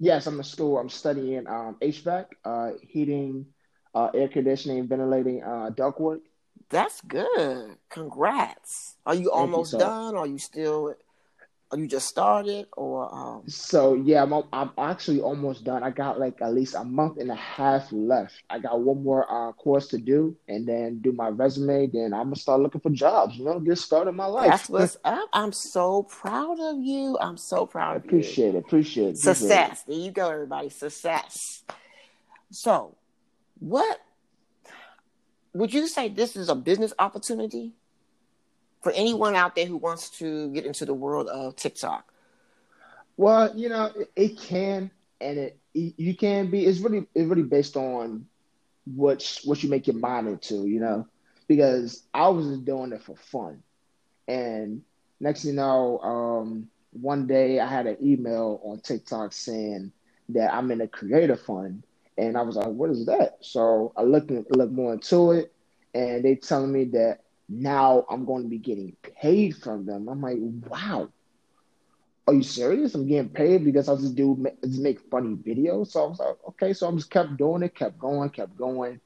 Yes, 0.00 0.26
I'm 0.26 0.38
in 0.38 0.44
school. 0.44 0.78
I'm 0.78 0.88
studying 0.88 1.46
um, 1.46 1.76
HVAC, 1.82 2.26
uh, 2.44 2.70
heating, 2.80 3.44
uh, 3.94 4.08
air 4.14 4.28
conditioning, 4.28 4.88
ventilating, 4.88 5.42
uh, 5.42 5.70
ductwork. 5.76 6.20
That's 6.70 7.02
good. 7.02 7.76
Congrats. 7.90 8.96
Are 9.04 9.14
you 9.14 9.24
Thank 9.24 9.34
almost 9.34 9.74
you, 9.74 9.78
done? 9.78 10.16
Are 10.16 10.26
you 10.26 10.38
still? 10.38 10.94
You 11.76 11.86
just 11.86 12.08
started 12.08 12.66
or? 12.76 13.14
Um... 13.14 13.42
So 13.46 13.94
yeah, 13.94 14.24
I'm 14.24 14.32
I'm 14.52 14.70
actually 14.76 15.20
almost 15.20 15.62
done. 15.62 15.84
I 15.84 15.90
got 15.90 16.18
like 16.18 16.42
at 16.42 16.52
least 16.52 16.74
a 16.74 16.82
month 16.82 17.18
and 17.18 17.30
a 17.30 17.36
half 17.36 17.92
left. 17.92 18.42
I 18.50 18.58
got 18.58 18.80
one 18.80 19.04
more 19.04 19.30
uh, 19.30 19.52
course 19.52 19.86
to 19.88 19.98
do, 19.98 20.36
and 20.48 20.66
then 20.66 20.98
do 21.00 21.12
my 21.12 21.28
resume. 21.28 21.86
Then 21.86 22.12
I'm 22.12 22.24
gonna 22.24 22.36
start 22.36 22.60
looking 22.60 22.80
for 22.80 22.90
jobs. 22.90 23.36
You 23.36 23.44
know, 23.44 23.60
get 23.60 23.78
started 23.78 24.12
my 24.12 24.26
life. 24.26 24.50
That's 24.50 24.68
what's 24.68 24.96
up. 25.04 25.28
I'm 25.32 25.52
so 25.52 26.02
proud 26.02 26.58
of 26.58 26.78
you. 26.80 27.16
I'm 27.20 27.36
so 27.36 27.66
proud 27.66 27.96
of 27.98 28.04
appreciate 28.04 28.52
you. 28.52 28.58
It, 28.58 28.64
appreciate 28.64 29.10
it. 29.10 29.18
Success. 29.18 29.84
There 29.84 29.96
you 29.96 30.10
go, 30.10 30.28
everybody. 30.28 30.70
Success. 30.70 31.62
So, 32.50 32.96
what 33.60 34.00
would 35.52 35.72
you 35.72 35.86
say? 35.86 36.08
This 36.08 36.34
is 36.34 36.48
a 36.48 36.56
business 36.56 36.92
opportunity 36.98 37.74
for 38.80 38.92
anyone 38.92 39.34
out 39.34 39.54
there 39.54 39.66
who 39.66 39.76
wants 39.76 40.10
to 40.18 40.50
get 40.52 40.64
into 40.66 40.84
the 40.84 40.94
world 40.94 41.28
of 41.28 41.56
TikTok? 41.56 42.12
Well, 43.16 43.56
you 43.56 43.68
know, 43.68 43.90
it, 43.96 44.10
it 44.16 44.40
can 44.40 44.90
and 45.20 45.38
it 45.38 45.58
you 45.74 46.16
can 46.16 46.50
be. 46.50 46.64
It's 46.64 46.80
really 46.80 47.06
it's 47.14 47.28
really 47.28 47.42
based 47.42 47.76
on 47.76 48.26
what 48.84 49.40
what 49.44 49.62
you 49.62 49.68
make 49.68 49.86
your 49.86 49.96
mind 49.96 50.28
into, 50.28 50.66
you 50.66 50.80
know. 50.80 51.06
Because 51.46 52.04
I 52.14 52.28
was 52.28 52.46
just 52.46 52.64
doing 52.64 52.92
it 52.92 53.02
for 53.02 53.16
fun, 53.16 53.62
and 54.28 54.82
next 55.20 55.44
you 55.44 55.52
know, 55.52 55.98
um, 55.98 56.68
one 56.92 57.26
day 57.26 57.60
I 57.60 57.66
had 57.66 57.86
an 57.86 57.98
email 58.02 58.60
on 58.64 58.80
TikTok 58.80 59.32
saying 59.32 59.92
that 60.30 60.52
I'm 60.54 60.70
in 60.70 60.80
a 60.80 60.88
creator 60.88 61.36
fund, 61.36 61.84
and 62.16 62.36
I 62.36 62.42
was 62.42 62.56
like, 62.56 62.68
"What 62.68 62.90
is 62.90 63.06
that?" 63.06 63.38
So 63.40 63.92
I 63.96 64.02
looked 64.02 64.30
looked 64.30 64.72
more 64.72 64.92
into 64.92 65.32
it, 65.32 65.52
and 65.94 66.24
they 66.24 66.36
telling 66.36 66.72
me 66.72 66.84
that 66.86 67.20
now 67.50 68.06
I'm 68.08 68.24
going 68.24 68.44
to 68.44 68.48
be 68.48 68.58
getting 68.58 68.96
paid 69.20 69.56
from 69.56 69.84
them. 69.84 70.08
I'm 70.08 70.22
like, 70.22 70.38
wow. 70.40 71.10
Are 72.26 72.34
you 72.34 72.42
serious? 72.42 72.94
I'm 72.94 73.08
getting 73.08 73.30
paid 73.30 73.64
because 73.64 73.88
I 73.88 73.96
just 73.96 74.14
do 74.14 74.46
just 74.64 74.80
make 74.80 75.00
funny 75.10 75.34
videos. 75.34 75.88
So 75.88 76.04
I 76.04 76.08
was 76.08 76.18
like, 76.20 76.36
okay. 76.50 76.72
So 76.72 76.88
I 76.88 76.92
just 76.92 77.10
kept 77.10 77.36
doing 77.36 77.64
it, 77.64 77.74
kept 77.74 77.98
going, 77.98 78.30
kept 78.30 78.56
going. 78.56 79.00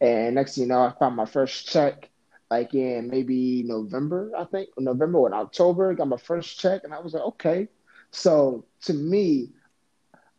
And 0.00 0.34
next 0.34 0.56
thing 0.56 0.62
you 0.62 0.68
know, 0.68 0.80
I 0.80 0.92
found 0.98 1.16
my 1.16 1.26
first 1.26 1.68
check 1.68 2.10
like 2.50 2.74
in 2.74 3.08
maybe 3.10 3.62
November, 3.64 4.32
I 4.36 4.44
think, 4.44 4.70
November 4.78 5.18
or 5.18 5.34
October. 5.34 5.94
Got 5.94 6.08
my 6.08 6.16
first 6.16 6.58
check, 6.58 6.82
and 6.84 6.92
I 6.94 6.98
was 6.98 7.14
like, 7.14 7.22
okay. 7.24 7.68
So 8.10 8.64
to 8.82 8.94
me, 8.94 9.50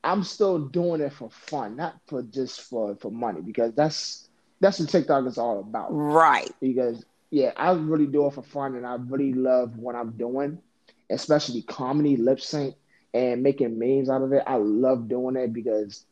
I'm 0.03 0.23
still 0.23 0.59
doing 0.59 1.01
it 1.01 1.13
for 1.13 1.29
fun, 1.29 1.75
not 1.77 1.95
for 2.07 2.23
just 2.23 2.61
for 2.61 2.95
for 2.95 3.11
money, 3.11 3.41
because 3.41 3.73
that's 3.75 4.29
that's 4.59 4.79
what 4.79 4.89
TikTok 4.89 5.25
is 5.27 5.37
all 5.37 5.59
about. 5.59 5.89
Right. 5.91 6.51
Because 6.59 7.05
yeah, 7.31 7.51
I 7.55 7.71
really 7.71 8.07
do 8.07 8.25
it 8.27 8.33
for 8.33 8.43
fun, 8.43 8.75
and 8.75 8.85
I 8.85 8.95
really 8.95 9.33
love 9.33 9.77
what 9.77 9.95
I'm 9.95 10.11
doing, 10.11 10.59
especially 11.09 11.61
comedy, 11.63 12.17
lip 12.17 12.39
sync, 12.39 12.75
and 13.13 13.43
making 13.43 13.77
memes 13.77 14.09
out 14.09 14.21
of 14.21 14.31
it. 14.33 14.43
I 14.47 14.55
love 14.55 15.07
doing 15.07 15.35
it 15.35 15.53
because, 15.53 16.05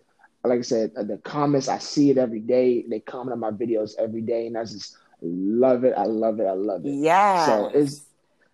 like 0.43 0.59
I 0.59 0.61
said, 0.61 0.91
the 0.95 1.19
comments 1.23 1.67
I 1.67 1.79
see 1.79 2.09
it 2.09 2.17
every 2.17 2.39
day. 2.39 2.85
They 2.89 2.99
comment 2.99 3.33
on 3.33 3.39
my 3.39 3.51
videos 3.51 3.91
every 3.99 4.21
day, 4.21 4.47
and 4.47 4.57
I 4.57 4.63
just 4.63 4.97
love 5.21 5.83
it. 5.83 5.93
I 5.97 6.05
love 6.05 6.39
it. 6.39 6.45
I 6.45 6.53
love 6.53 6.85
it. 6.85 6.97
Yeah. 7.01 7.35
So 7.35 7.69
it's 7.73 8.05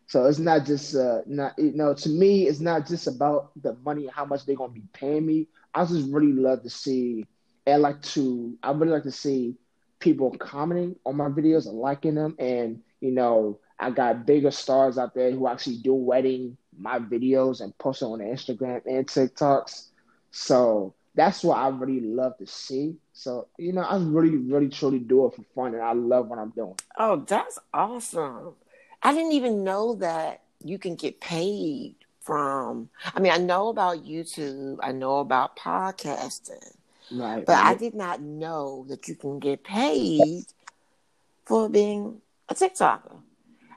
so 0.08 0.26
it's 0.26 0.40
not 0.40 0.66
just 0.66 0.96
uh 0.96 1.22
not 1.26 1.54
you 1.58 1.74
know 1.74 1.94
to 1.94 2.10
me 2.10 2.48
it's 2.48 2.60
not 2.60 2.88
just 2.88 3.08
about 3.08 3.52
the 3.62 3.74
money 3.86 4.08
how 4.14 4.26
much 4.26 4.46
they're 4.46 4.56
gonna 4.56 4.74
be 4.74 4.84
paying 4.94 5.26
me. 5.26 5.48
I 5.74 5.86
just 5.86 6.10
really 6.12 6.34
love 6.34 6.64
to 6.64 6.70
see 6.70 7.26
and 7.66 7.82
like 7.82 8.02
to 8.02 8.58
I 8.64 8.72
really 8.72 8.92
like 8.92 9.04
to 9.04 9.12
see 9.12 9.56
people 10.04 10.32
commenting 10.38 10.98
on 11.06 11.16
my 11.16 11.30
videos 11.30 11.66
and 11.66 11.78
liking 11.80 12.16
them. 12.16 12.36
And, 12.38 12.82
you 13.00 13.12
know, 13.12 13.60
I 13.80 13.90
got 13.90 14.26
bigger 14.26 14.52
stars 14.52 14.98
out 14.98 15.16
there 15.16 15.32
who 15.32 15.48
actually 15.48 15.78
do 15.78 15.94
wedding 15.94 16.58
my 16.78 17.00
videos 17.00 17.62
and 17.62 17.76
post 17.78 18.02
it 18.02 18.06
on 18.06 18.20
Instagram 18.20 18.82
and 18.86 19.08
TikToks. 19.08 19.88
So 20.32 20.94
that's 21.16 21.44
what 21.44 21.58
I 21.58 21.70
really 21.70 22.02
love 22.02 22.38
to 22.40 22.46
see. 22.48 22.98
So, 23.14 23.48
you 23.58 23.72
know, 23.72 23.82
I 23.82 23.98
really, 23.98 24.38
really, 24.38 24.70
truly 24.70 25.00
do 25.00 25.26
it 25.28 25.36
for 25.36 25.44
fun 25.56 25.74
and 25.74 25.84
I 25.84 25.94
love 25.94 26.28
what 26.28 26.40
I'm 26.40 26.50
doing. 26.50 26.76
Oh, 26.98 27.24
that's 27.26 27.58
awesome. 27.74 28.56
I 29.02 29.14
didn't 29.14 29.34
even 29.34 29.64
know 29.64 29.96
that 29.96 30.42
you 30.64 30.78
can 30.78 30.96
get 30.96 31.22
paid 31.22 31.96
from, 32.20 32.90
I 33.14 33.20
mean, 33.20 33.32
I 33.32 33.38
know 33.38 33.68
about 33.70 34.06
YouTube, 34.06 34.78
I 34.82 34.92
know 34.92 35.20
about 35.20 35.58
podcasting, 35.58 36.76
Right. 37.12 37.46
But 37.46 37.58
I 37.58 37.76
did 37.76 37.94
not 37.94 38.22
know 38.22 38.86
that 38.90 39.08
you 39.08 39.16
can 39.16 39.40
get 39.40 39.64
paid 39.64 40.46
for 41.46 41.70
being 41.70 42.22
a 42.50 42.56
TikToker. 42.56 43.18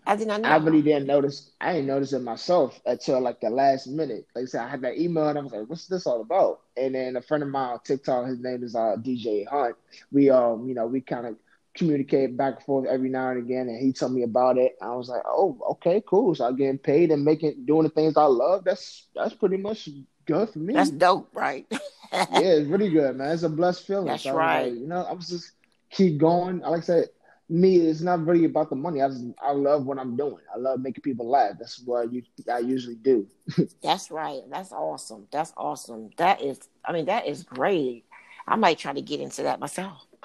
I 0.07 0.15
did 0.15 0.29
not 0.29 0.41
know. 0.41 0.49
I 0.49 0.57
really 0.57 0.83
didn't 0.83 1.07
notice. 1.07 1.51
I 1.61 1.73
didn't 1.73 1.89
notice 1.89 2.13
it 2.13 2.21
myself 2.21 2.81
until 2.87 3.21
like 3.21 3.41
the 3.41 3.51
last 3.51 3.89
minute. 3.89 4.27
Like 4.35 4.45
I 4.45 4.47
said, 4.47 4.61
I 4.61 4.69
had 4.69 4.83
that 4.83 4.99
email 4.99 5.29
and 5.29 5.39
I 5.39 5.43
was 5.43 5.53
like, 5.53 5.69
"What's 5.69 5.89
this 5.89 6.07
all 6.07 6.21
about?" 6.21 6.61
And 6.77 6.95
then 6.95 7.17
a 7.17 7.23
friend 7.23 7.43
of 7.43 7.49
mine 7.49 7.73
on 7.73 7.81
TikTok, 7.81 8.27
his 8.29 8.39
name 8.39 8.63
is 8.63 8.77
uh, 8.77 8.97
DJ 9.03 9.47
Hunt. 9.49 9.75
We 10.13 10.31
um, 10.31 10.69
you 10.69 10.75
know, 10.75 10.87
we 10.87 11.01
kind 11.01 11.27
of 11.27 11.37
communicate 11.75 12.37
back 12.37 12.57
and 12.57 12.65
forth 12.65 12.87
every 12.87 13.09
now 13.09 13.31
and 13.31 13.39
again, 13.39 13.69
and 13.69 13.81
he 13.81 13.93
told 13.93 14.13
me 14.13 14.23
about 14.23 14.59
it. 14.59 14.77
I 14.81 14.95
was 14.95 15.09
like, 15.09 15.23
"Oh, 15.27 15.59
okay, 15.73 16.01
cool." 16.07 16.37
So 16.37 16.47
I'm 16.47 16.57
getting 16.57 16.79
paid 16.79 17.11
and 17.11 17.25
making 17.25 17.65
doing 17.65 17.83
the 17.83 17.91
things 17.91 18.17
I 18.17 18.27
love. 18.27 18.63
That's 18.63 19.07
that's 19.13 19.35
pretty 19.35 19.57
much 19.57 19.89
good 20.25 20.51
for 20.51 20.61
me. 20.61 20.75
That's 20.75 20.91
dope, 20.91 21.31
right? 21.35 21.67
yeah, 22.13 22.41
it's 22.41 22.69
really 22.69 22.91
good, 22.91 23.17
man. 23.17 23.33
It's 23.33 23.43
a 23.43 23.49
blessed 23.49 23.87
feeling. 23.87 24.07
That's 24.07 24.25
so 24.25 24.35
right. 24.35 24.71
Like, 24.71 24.81
you 24.81 24.87
know, 24.87 25.07
I'm 25.09 25.21
just 25.21 25.53
keep 25.91 26.19
going. 26.19 26.61
Like 26.61 26.83
I 26.83 26.85
said, 26.85 27.09
me, 27.49 27.77
it's 27.77 28.01
not 28.01 28.27
really 28.27 28.45
about 28.45 28.71
the 28.71 28.77
money. 28.77 29.03
I 29.03 29.09
just, 29.09 29.25
I 29.41 29.53
love 29.53 29.87
what 29.87 29.99
I'm 29.99 30.17
doing. 30.17 30.43
I 30.53 30.59
love 30.59 30.81
making 30.81 31.03
people 31.03 31.29
laugh. 31.29 31.53
That's 31.59 31.81
what 31.85 32.13
you, 32.13 32.23
I 32.53 32.59
usually 32.59 32.97
do. 32.97 33.27
That's 33.83 34.11
right. 34.11 34.43
That's 34.51 34.73
awesome. 34.73 35.29
That's 35.31 35.53
awesome. 35.57 36.11
That 36.17 36.43
is, 36.43 36.61
I 36.85 36.93
mean, 36.93 37.07
that 37.07 37.27
is 37.27 37.45
great. 37.45 38.05
I 38.49 38.57
might 38.57 38.79
try 38.79 38.93
to 38.93 39.01
get 39.01 39.21
into 39.21 39.43
that 39.45 39.61
myself. 39.61 40.07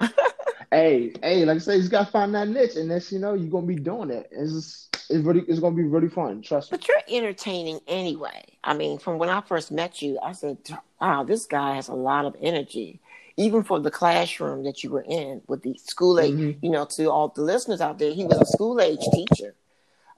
hey, 0.72 1.12
hey, 1.22 1.44
like 1.44 1.56
I 1.56 1.58
said, 1.58 1.74
you 1.74 1.80
just 1.80 1.90
got 1.90 2.06
to 2.06 2.10
find 2.10 2.34
that 2.34 2.48
niche, 2.48 2.76
and 2.76 2.90
that's 2.90 3.12
you 3.12 3.18
know 3.18 3.34
you're 3.34 3.50
gonna 3.50 3.66
be 3.66 3.76
doing 3.76 4.10
it. 4.10 4.28
It's 4.32 4.52
just, 4.52 5.10
it's 5.10 5.24
really 5.24 5.42
it's 5.46 5.60
gonna 5.60 5.76
be 5.76 5.84
really 5.84 6.08
fun. 6.08 6.42
Trust 6.42 6.72
me. 6.72 6.78
But 6.78 6.88
you're 6.88 7.22
entertaining 7.22 7.80
anyway. 7.86 8.44
I 8.64 8.74
mean, 8.74 8.98
from 8.98 9.18
when 9.18 9.28
I 9.28 9.42
first 9.42 9.70
met 9.70 10.02
you, 10.02 10.18
I 10.20 10.32
said, 10.32 10.58
"Wow, 11.00 11.22
this 11.24 11.46
guy 11.46 11.76
has 11.76 11.88
a 11.88 11.94
lot 11.94 12.24
of 12.24 12.34
energy." 12.40 13.00
Even 13.38 13.62
for 13.62 13.80
the 13.80 13.90
classroom 13.90 14.64
that 14.64 14.84
you 14.84 14.90
were 14.90 15.04
in 15.08 15.40
with 15.46 15.62
the 15.62 15.78
school 15.78 16.20
age, 16.20 16.34
mm-hmm. 16.34 16.64
you 16.64 16.70
know, 16.70 16.86
to 16.96 17.06
all 17.06 17.28
the 17.28 17.40
listeners 17.40 17.80
out 17.80 17.98
there, 17.98 18.12
he 18.12 18.24
was 18.24 18.38
a 18.38 18.44
school 18.44 18.78
age 18.78 19.00
teacher 19.10 19.54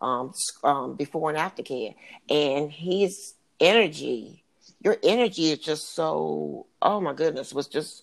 um, 0.02 0.32
um, 0.64 0.96
before 0.96 1.30
and 1.30 1.38
after 1.38 1.62
care, 1.62 1.94
and 2.28 2.72
his 2.72 3.34
energy, 3.60 4.42
your 4.80 4.96
energy 5.02 5.52
is 5.52 5.58
just 5.58 5.94
so. 5.94 6.66
Oh 6.82 7.00
my 7.00 7.12
goodness, 7.12 7.52
was 7.52 7.68
just 7.68 8.02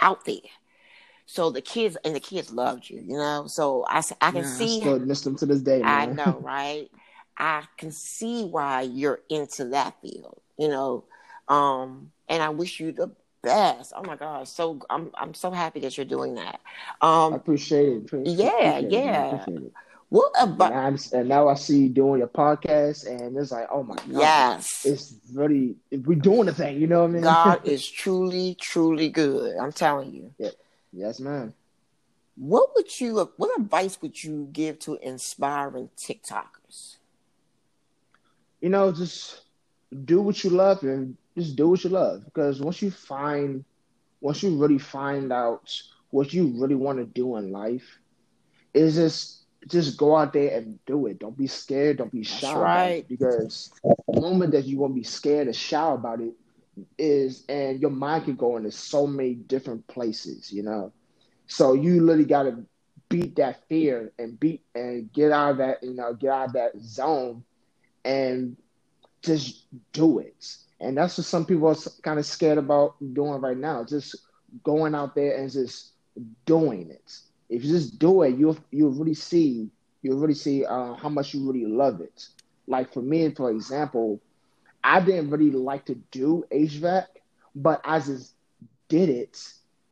out 0.00 0.24
there 0.24 0.40
So 1.26 1.50
the 1.50 1.60
kids 1.62 1.96
and 2.04 2.14
the 2.14 2.20
kids 2.20 2.52
loved 2.52 2.88
you, 2.88 3.00
you 3.00 3.16
know. 3.16 3.46
So 3.48 3.84
I, 3.88 4.02
I 4.20 4.30
can 4.32 4.44
Yeah, 4.44 4.62
I 4.62 4.66
see. 4.66 4.80
still 4.80 4.98
miss 5.00 5.22
them 5.22 5.36
to 5.36 5.46
this 5.46 5.62
day, 5.62 5.82
I 5.82 6.06
know, 6.06 6.38
right? 6.40 6.90
I 7.38 7.64
can 7.76 7.92
see 7.92 8.44
why 8.44 8.82
you're 8.82 9.20
into 9.28 9.66
that 9.66 10.00
field, 10.02 10.40
you 10.58 10.68
know. 10.68 11.04
Um, 11.48 12.12
and 12.28 12.42
I 12.42 12.50
wish 12.50 12.80
you 12.80 12.92
the 12.92 13.10
best. 13.42 13.92
Oh 13.96 14.02
my 14.02 14.16
gosh, 14.16 14.50
so 14.50 14.80
I'm 14.90 15.10
I'm 15.14 15.34
so 15.34 15.50
happy 15.50 15.80
that 15.80 15.96
you're 15.96 16.06
doing 16.06 16.34
that. 16.36 16.60
I 17.30 17.36
Um, 17.36 17.36
appreciate 17.36 17.88
it. 17.88 18.06
Pre- 18.06 18.24
Yeah, 18.24 18.50
appreciate 18.60 18.94
it, 18.94 19.04
man. 19.04 19.20
yeah. 19.20 19.22
Appreciate 19.22 19.62
it. 19.62 19.72
what 20.08 20.32
And, 20.58 20.70
about 20.70 20.72
I'm, 20.72 20.98
and 21.12 21.28
now 21.28 21.48
I 21.48 21.54
see 21.54 21.80
you 21.84 21.88
doing 21.88 22.18
your 22.20 22.28
podcast, 22.28 23.06
and 23.06 23.36
it's 23.36 23.50
like, 23.52 23.68
oh 23.72 23.82
my 23.82 23.98
god, 24.12 24.32
yes? 24.34 24.84
it's 24.84 25.14
really 25.34 25.76
we're 26.04 26.18
doing 26.18 26.46
the 26.46 26.54
thing. 26.54 26.80
You 26.80 26.86
know 26.86 27.02
what 27.02 27.10
I 27.10 27.12
mean? 27.12 27.38
God 27.40 27.60
is 27.64 27.86
truly, 27.88 28.54
truly 28.54 29.08
good. 29.08 29.56
I'm 29.56 29.72
telling 29.72 30.12
you. 30.12 30.34
Yes, 30.96 31.20
ma'am. 31.20 31.54
What 32.36 32.70
would 32.74 33.00
you? 33.00 33.30
What 33.36 33.58
advice 33.58 34.00
would 34.02 34.22
you 34.22 34.48
give 34.52 34.78
to 34.80 34.98
inspiring 35.00 35.90
TikTokers? 35.96 36.96
You 38.60 38.70
know, 38.70 38.92
just 38.92 39.42
do 40.04 40.20
what 40.20 40.42
you 40.42 40.50
love 40.50 40.82
and 40.82 41.16
just 41.36 41.56
do 41.56 41.68
what 41.68 41.84
you 41.84 41.90
love. 41.90 42.24
Because 42.24 42.60
once 42.60 42.82
you 42.82 42.90
find, 42.90 43.64
once 44.20 44.42
you 44.42 44.56
really 44.56 44.78
find 44.78 45.32
out 45.32 45.70
what 46.10 46.32
you 46.32 46.52
really 46.58 46.74
want 46.74 46.98
to 46.98 47.04
do 47.04 47.36
in 47.36 47.52
life, 47.52 47.98
is 48.74 48.96
just 48.96 49.44
just 49.68 49.96
go 49.96 50.16
out 50.16 50.32
there 50.32 50.56
and 50.56 50.78
do 50.86 51.06
it. 51.06 51.18
Don't 51.18 51.36
be 51.36 51.46
scared. 51.46 51.98
Don't 51.98 52.12
be 52.12 52.22
shy 52.22 52.50
about 52.50 52.62
right. 52.62 53.08
Because 53.08 53.70
the 53.82 54.20
moment 54.20 54.52
that 54.52 54.66
you 54.66 54.78
won't 54.78 54.94
be 54.94 55.02
scared 55.02 55.48
or 55.48 55.52
shy 55.52 55.92
about 55.92 56.20
it 56.20 56.34
is, 56.98 57.44
and 57.48 57.80
your 57.80 57.90
mind 57.90 58.24
can 58.24 58.36
go 58.36 58.56
into 58.56 58.70
so 58.70 59.06
many 59.06 59.34
different 59.34 59.86
places. 59.86 60.52
You 60.52 60.62
know, 60.62 60.92
so 61.46 61.74
you 61.74 62.00
literally 62.00 62.24
got 62.24 62.44
to 62.44 62.64
beat 63.08 63.36
that 63.36 63.68
fear 63.68 64.12
and 64.18 64.38
beat 64.38 64.62
and 64.74 65.12
get 65.12 65.32
out 65.32 65.52
of 65.52 65.56
that. 65.58 65.82
You 65.82 65.94
know, 65.94 66.14
get 66.14 66.30
out 66.30 66.48
of 66.48 66.52
that 66.54 66.72
zone 66.80 67.44
and 68.04 68.56
just 69.22 69.66
do 69.92 70.18
it. 70.20 70.56
And 70.80 70.96
that's 70.96 71.18
what 71.18 71.24
some 71.24 71.46
people 71.46 71.68
are 71.68 71.76
kind 72.02 72.18
of 72.18 72.26
scared 72.26 72.58
about 72.58 72.94
doing 73.14 73.40
right 73.40 73.56
now. 73.56 73.84
Just 73.84 74.14
going 74.62 74.94
out 74.94 75.14
there 75.14 75.36
and 75.36 75.50
just 75.50 75.92
doing 76.44 76.90
it. 76.90 77.18
If 77.48 77.64
you 77.64 77.70
just 77.72 77.98
do 77.98 78.22
it, 78.22 78.36
you'll 78.36 78.58
you'll 78.70 78.90
really 78.92 79.14
see 79.14 79.70
you'll 80.02 80.18
really 80.18 80.34
see 80.34 80.64
uh, 80.64 80.94
how 80.94 81.08
much 81.08 81.34
you 81.34 81.50
really 81.50 81.66
love 81.66 82.00
it. 82.00 82.28
Like 82.66 82.92
for 82.92 83.02
me, 83.02 83.30
for 83.30 83.50
example, 83.50 84.20
I 84.86 85.00
didn't 85.00 85.30
really 85.30 85.52
like 85.52 85.86
to 85.86 85.96
do 86.12 86.44
HVAC, 86.52 87.08
but 87.56 87.82
I 87.84 88.00
just 88.00 88.36
did 88.88 89.10
it, 89.10 89.38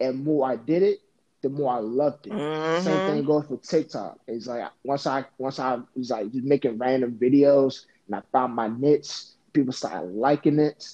and 0.00 0.24
more 0.24 0.48
I 0.48 0.56
did 0.56 0.82
it, 0.82 1.00
the 1.42 1.50
more 1.50 1.74
I 1.74 1.80
loved 1.80 2.28
it. 2.28 2.42
Same 2.72 3.02
Mhm. 3.02 3.04
thing 3.04 3.24
goes 3.24 3.46
for 3.46 3.58
TikTok. 3.58 4.20
It's 4.28 4.46
like 4.48 4.70
once 4.84 5.06
I 5.06 5.26
once 5.38 5.60
I 5.60 5.80
was 5.96 6.10
like 6.10 6.32
just 6.32 6.46
making 6.46 6.78
random 6.78 7.18
videos 7.20 7.86
and 8.06 8.16
I 8.16 8.22
found 8.32 8.54
my 8.54 8.68
niche, 8.68 9.12
people 9.52 9.72
started 9.72 10.12
liking 10.12 10.60
it. 10.60 10.84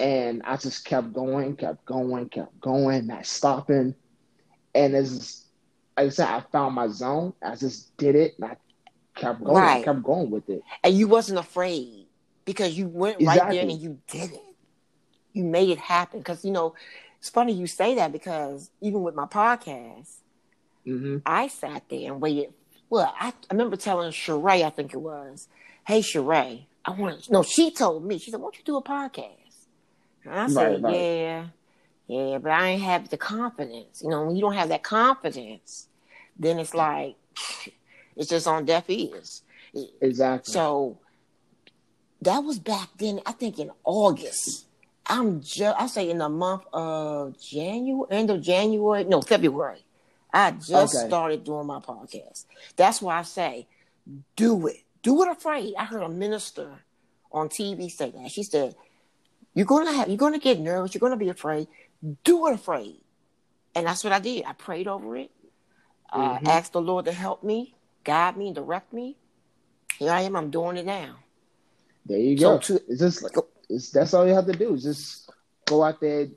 And 0.00 0.42
I 0.44 0.56
just 0.56 0.84
kept 0.84 1.12
going, 1.12 1.56
kept 1.56 1.86
going, 1.86 2.28
kept 2.30 2.60
going, 2.60 3.06
not 3.08 3.26
stopping. 3.26 3.94
And 4.74 4.94
as 4.94 5.46
like 5.96 6.06
I 6.06 6.10
said, 6.10 6.28
I 6.28 6.40
found 6.52 6.74
my 6.74 6.88
zone. 6.88 7.34
I 7.42 7.54
just 7.56 7.96
did 7.98 8.16
it 8.16 8.34
and 8.38 8.50
I 8.52 8.56
kept 9.16 9.44
going, 9.44 9.68
I 9.68 9.76
kept 9.76 10.02
going 10.02 10.30
with 10.30 10.48
it. 10.50 10.64
And 10.84 10.94
you 10.94 11.08
wasn't 11.08 11.38
afraid 11.38 12.01
because 12.44 12.76
you 12.76 12.88
went 12.88 13.18
right 13.20 13.38
there 13.50 13.62
and 13.62 13.80
you 13.80 14.00
did 14.08 14.32
it. 14.32 14.40
You 15.32 15.44
made 15.44 15.70
it 15.70 15.78
happen. 15.78 16.20
Because 16.20 16.44
you 16.44 16.50
know, 16.50 16.74
it's 17.18 17.30
funny 17.30 17.52
you 17.52 17.66
say 17.66 17.94
that 17.96 18.12
because 18.12 18.70
even 18.80 19.02
with 19.02 19.14
my 19.14 19.26
podcast, 19.26 20.08
hmm 20.84 21.18
I 21.24 21.48
sat 21.48 21.84
there 21.88 22.12
and 22.12 22.20
waited. 22.20 22.52
Well, 22.90 23.14
I, 23.18 23.28
I 23.28 23.32
remember 23.52 23.76
telling 23.76 24.10
Sheree, 24.12 24.64
I 24.64 24.70
think 24.70 24.92
it 24.92 24.98
was, 24.98 25.48
"Hey 25.86 26.00
Sheree, 26.00 26.66
I 26.84 26.90
want." 26.90 27.24
to. 27.24 27.32
No, 27.32 27.42
she 27.42 27.70
told 27.70 28.04
me. 28.04 28.18
She 28.18 28.30
said, 28.30 28.40
"Why 28.40 28.46
don't 28.46 28.58
you 28.58 28.64
do 28.64 28.76
a 28.76 28.82
podcast?" 28.82 29.66
And 30.24 30.34
I 30.34 30.46
said, 30.48 30.82
Right, 30.82 30.82
right. 30.82 30.94
"Yeah, 30.94 31.46
yeah," 32.06 32.38
but 32.38 32.52
I 32.52 32.68
ain't 32.70 32.82
have 32.82 33.08
the 33.08 33.16
confidence. 33.16 34.02
You 34.02 34.10
know, 34.10 34.26
when 34.26 34.36
you 34.36 34.42
don't 34.42 34.54
have 34.54 34.68
that 34.70 34.82
confidence, 34.82 35.88
then 36.38 36.58
it's 36.58 36.74
like 36.74 37.16
it's 38.16 38.28
just 38.28 38.46
on 38.46 38.64
deaf 38.64 38.88
ears. 38.90 39.42
Exactly. 40.00 40.52
So 40.52 40.98
that 42.22 42.40
was 42.40 42.58
back 42.58 42.88
then. 42.98 43.20
I 43.26 43.32
think 43.32 43.58
in 43.58 43.70
August. 43.84 44.66
I'm 45.06 45.40
just. 45.42 45.76
I 45.80 45.86
say 45.88 46.10
in 46.10 46.18
the 46.18 46.28
month 46.28 46.62
of 46.72 47.38
January, 47.40 48.06
end 48.10 48.30
of 48.30 48.40
January, 48.40 49.04
no 49.04 49.20
February. 49.20 49.84
I 50.32 50.52
just 50.52 50.94
Okay. 50.96 51.08
started 51.08 51.44
doing 51.44 51.66
my 51.66 51.80
podcast. 51.80 52.46
That's 52.76 53.02
why 53.02 53.18
I 53.18 53.22
say, 53.22 53.66
do 54.36 54.66
it. 54.68 54.78
Do 55.02 55.22
it 55.22 55.28
afraid. 55.28 55.74
I 55.76 55.84
heard 55.84 56.02
a 56.02 56.08
minister 56.08 56.78
on 57.32 57.48
TV 57.48 57.90
say 57.90 58.10
that. 58.10 58.30
She 58.30 58.42
said, 58.44 58.74
"You're 59.54 59.66
gonna 59.66 59.92
have. 59.92 60.08
You're 60.08 60.16
gonna 60.16 60.38
get 60.38 60.60
nervous. 60.60 60.94
You're 60.94 61.00
gonna 61.00 61.16
be 61.16 61.28
afraid. 61.28 61.66
Do 62.24 62.46
it 62.46 62.54
afraid." 62.54 63.00
And 63.74 63.86
that's 63.86 64.04
what 64.04 64.12
I 64.12 64.20
did. 64.20 64.44
I 64.44 64.52
prayed 64.52 64.86
over 64.86 65.16
it. 65.16 65.30
Uh, 66.10 66.38
Mhm. 66.38 66.46
asked 66.46 66.72
the 66.74 66.80
Lord 66.80 67.06
to 67.06 67.12
help 67.12 67.42
me, 67.42 67.74
guide 68.04 68.36
me, 68.36 68.46
and 68.48 68.54
direct 68.54 68.92
me. 68.92 69.16
Here 69.98 70.12
I 70.12 70.20
am. 70.22 70.36
I'm 70.36 70.50
doing 70.50 70.76
it 70.76 70.84
now. 70.86 71.16
There 72.06 72.18
you 72.18 72.36
So 72.38 72.58
go. 72.58 72.78
it's 72.88 72.98
just 73.00 73.22
like 73.22 73.32
it's 73.68 73.90
that's 73.90 74.14
all 74.14 74.26
you 74.26 74.34
have 74.34 74.46
to 74.46 74.52
do 74.52 74.74
is 74.74 74.82
just 74.82 75.30
go 75.66 75.82
out 75.82 76.00
there, 76.00 76.28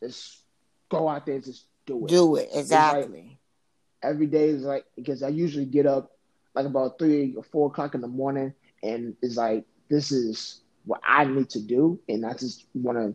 just 0.00 0.42
go 0.88 1.08
out 1.08 1.26
there, 1.26 1.36
and 1.36 1.44
just 1.44 1.66
do 1.86 2.04
it. 2.04 2.08
Do 2.08 2.36
it 2.36 2.48
exactly. 2.54 3.38
Every 4.02 4.26
day 4.26 4.48
is 4.48 4.62
like 4.62 4.84
because 4.96 5.22
I 5.22 5.28
usually 5.28 5.64
get 5.66 5.86
up 5.86 6.12
like 6.54 6.66
about 6.66 6.98
three 6.98 7.34
or 7.36 7.42
four 7.42 7.68
o'clock 7.68 7.94
in 7.94 8.00
the 8.00 8.08
morning, 8.08 8.54
and 8.82 9.16
it's 9.22 9.36
like 9.36 9.64
this 9.88 10.12
is 10.12 10.60
what 10.84 11.00
I 11.06 11.24
need 11.24 11.50
to 11.50 11.60
do, 11.60 11.98
and 12.08 12.24
I 12.24 12.32
just 12.34 12.66
want 12.74 12.98
to 12.98 13.14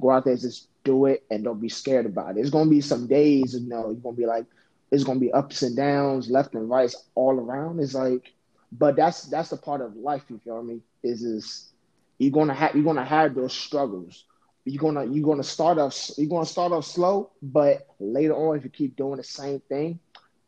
go 0.00 0.10
out 0.10 0.24
there, 0.24 0.34
and 0.34 0.40
just 0.42 0.68
do 0.84 1.06
it, 1.06 1.24
and 1.30 1.44
don't 1.44 1.60
be 1.60 1.68
scared 1.68 2.06
about 2.06 2.36
it. 2.36 2.40
It's 2.40 2.50
gonna 2.50 2.70
be 2.70 2.80
some 2.80 3.06
days, 3.06 3.54
you 3.54 3.68
know, 3.68 3.90
you're 3.90 3.94
gonna 4.00 4.16
be 4.16 4.26
like, 4.26 4.46
it's 4.90 5.04
gonna 5.04 5.20
be 5.20 5.32
ups 5.32 5.62
and 5.62 5.76
downs, 5.76 6.30
left 6.30 6.54
and 6.54 6.70
right, 6.70 6.94
all 7.14 7.38
around. 7.38 7.80
It's 7.80 7.94
like, 7.94 8.32
but 8.72 8.96
that's 8.96 9.24
that's 9.24 9.50
the 9.50 9.56
part 9.56 9.80
of 9.80 9.96
life. 9.96 10.24
You 10.28 10.38
feel 10.38 10.62
me? 10.62 10.80
Is 11.02 11.22
is 11.22 11.72
you're 12.18 12.32
gonna 12.32 12.54
have 12.54 12.74
you're 12.74 12.84
gonna 12.84 13.04
have 13.04 13.34
those 13.34 13.52
struggles. 13.52 14.24
You're 14.64 14.80
gonna 14.80 15.04
you're 15.04 15.24
gonna 15.24 15.42
start 15.44 15.78
off 15.78 16.10
you're 16.16 16.28
gonna 16.28 16.46
start 16.46 16.72
off 16.72 16.84
slow, 16.84 17.30
but 17.42 17.86
later 17.98 18.34
on, 18.34 18.56
if 18.58 18.64
you 18.64 18.70
keep 18.70 18.96
doing 18.96 19.16
the 19.16 19.24
same 19.24 19.60
thing, 19.68 19.98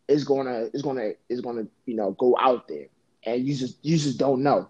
it's 0.09 0.25
gonna 0.25 0.69
it's 0.73 0.83
gonna 0.83 1.13
it's 1.29 1.41
gonna 1.41 1.67
you 1.87 1.97
know 1.97 2.13
go 2.13 2.37
out 2.39 2.69
there, 2.69 2.87
and 3.25 3.47
you 3.47 3.55
just 3.55 3.79
you 3.85 3.97
just 3.97 4.19
don't 4.19 4.43
know. 4.43 4.69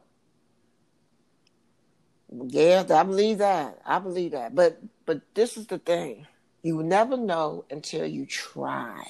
Yeah, 2.47 2.85
I 2.91 3.03
believe 3.03 3.39
that. 3.39 3.81
I 3.85 3.99
believe 3.99 4.33
that. 4.33 4.55
But 4.55 4.81
but 5.07 5.23
this 5.35 5.57
is 5.57 5.67
the 5.67 5.79
thing. 5.79 6.27
You 6.63 6.83
never 6.83 7.17
know 7.17 7.65
until 7.71 8.07
you 8.07 8.27
try. 8.27 9.05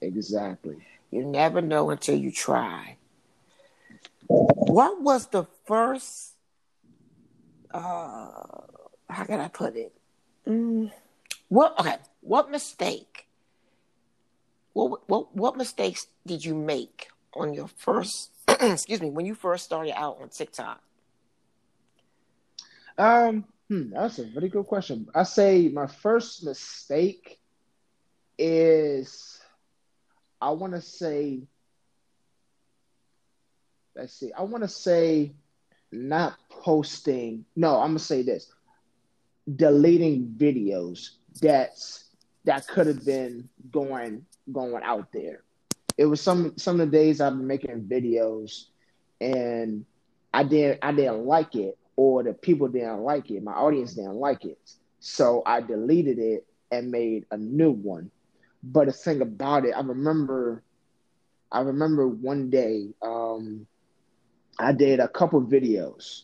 Exactly. 0.00 0.76
You 1.10 1.24
never 1.24 1.60
know 1.60 1.90
until 1.90 2.16
you 2.16 2.30
try. 2.30 2.96
What 4.28 5.00
was 5.02 5.28
the 5.28 5.46
first 5.66 6.34
uh 7.72 8.30
how 9.08 9.24
can 9.24 9.40
I 9.40 9.48
put 9.48 9.76
it? 9.76 9.92
Mm, 10.46 10.90
what 11.48 11.78
okay, 11.78 11.96
what 12.20 12.50
mistake? 12.50 13.26
What 14.72 15.08
what 15.08 15.34
what 15.34 15.56
mistakes 15.56 16.06
did 16.26 16.44
you 16.44 16.54
make 16.54 17.08
on 17.34 17.54
your 17.54 17.68
first 17.68 18.30
excuse 18.48 19.00
me, 19.00 19.10
when 19.10 19.26
you 19.26 19.34
first 19.34 19.64
started 19.64 19.96
out 19.96 20.18
on 20.20 20.28
TikTok? 20.28 20.80
Um, 22.98 23.44
hmm, 23.68 23.90
that's 23.90 24.18
a 24.18 24.24
very 24.24 24.48
good 24.48 24.66
question. 24.66 25.08
I 25.14 25.24
say 25.24 25.68
my 25.68 25.86
first 25.86 26.44
mistake 26.44 27.38
is 28.38 29.40
I 30.40 30.50
want 30.50 30.74
to 30.74 30.80
say, 30.80 31.42
let's 33.96 34.12
see, 34.12 34.32
I 34.36 34.42
want 34.42 34.62
to 34.62 34.68
say 34.68 35.32
not 35.92 36.34
posting. 36.50 37.44
No, 37.56 37.76
I'm 37.80 37.88
gonna 37.88 37.98
say 37.98 38.22
this: 38.22 38.52
deleting 39.56 40.34
videos 40.36 41.10
that's 41.40 42.04
that 42.44 42.66
could 42.68 42.86
have 42.86 43.04
been 43.04 43.48
going 43.72 44.24
going 44.52 44.82
out 44.82 45.08
there. 45.12 45.42
It 45.98 46.06
was 46.06 46.20
some 46.20 46.56
some 46.56 46.80
of 46.80 46.90
the 46.90 46.96
days 46.96 47.20
I've 47.20 47.36
been 47.36 47.46
making 47.46 47.84
videos, 47.84 48.66
and 49.20 49.84
I 50.32 50.44
didn't 50.44 50.78
I 50.82 50.92
didn't 50.92 51.24
like 51.24 51.54
it, 51.54 51.78
or 51.96 52.22
the 52.22 52.34
people 52.34 52.68
didn't 52.68 53.00
like 53.00 53.30
it. 53.30 53.42
My 53.42 53.52
audience 53.52 53.94
didn't 53.94 54.16
like 54.16 54.44
it, 54.44 54.58
so 55.00 55.42
I 55.46 55.60
deleted 55.60 56.18
it 56.18 56.46
and 56.70 56.90
made 56.90 57.26
a 57.30 57.36
new 57.36 57.70
one. 57.70 58.10
But 58.62 58.86
the 58.86 58.92
thing 58.92 59.20
about 59.20 59.64
it, 59.64 59.74
I 59.76 59.80
remember, 59.80 60.62
I 61.52 61.60
remember 61.60 62.08
one 62.08 62.50
day, 62.50 62.88
um, 63.00 63.66
I 64.58 64.72
did 64.72 65.00
a 65.00 65.08
couple 65.08 65.42
videos, 65.42 66.22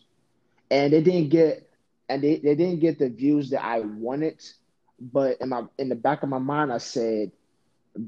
and 0.70 0.92
they 0.92 1.02
didn't 1.02 1.28
get, 1.30 1.68
and 2.08 2.22
they, 2.22 2.36
they 2.36 2.54
didn't 2.54 2.80
get 2.80 2.98
the 2.98 3.08
views 3.08 3.50
that 3.50 3.64
I 3.64 3.80
wanted. 3.80 4.42
But 5.00 5.40
in 5.40 5.48
my 5.48 5.64
in 5.78 5.88
the 5.88 5.96
back 5.96 6.22
of 6.22 6.28
my 6.28 6.38
mind, 6.38 6.72
I 6.72 6.78
said, 6.78 7.32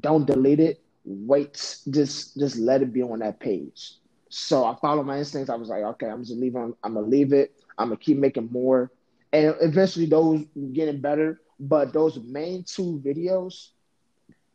don't 0.00 0.26
delete 0.26 0.60
it. 0.60 0.82
Wait, 1.04 1.54
just 1.90 2.38
just 2.38 2.56
let 2.56 2.82
it 2.82 2.92
be 2.92 3.02
on 3.02 3.18
that 3.18 3.40
page. 3.40 3.96
So 4.28 4.64
I 4.64 4.74
followed 4.80 5.06
my 5.06 5.18
instincts. 5.18 5.50
I 5.50 5.56
was 5.56 5.68
like, 5.68 5.82
okay, 5.82 6.08
I'm 6.08 6.24
just 6.24 6.38
leaving. 6.38 6.74
I'm 6.82 6.94
gonna 6.94 7.06
leave 7.06 7.32
it. 7.32 7.52
I'm 7.78 7.88
gonna 7.88 7.98
keep 7.98 8.18
making 8.18 8.48
more, 8.50 8.90
and 9.32 9.54
eventually 9.60 10.06
those 10.06 10.44
getting 10.72 11.00
better. 11.00 11.40
But 11.60 11.92
those 11.92 12.18
main 12.18 12.64
two 12.64 13.00
videos, 13.04 13.70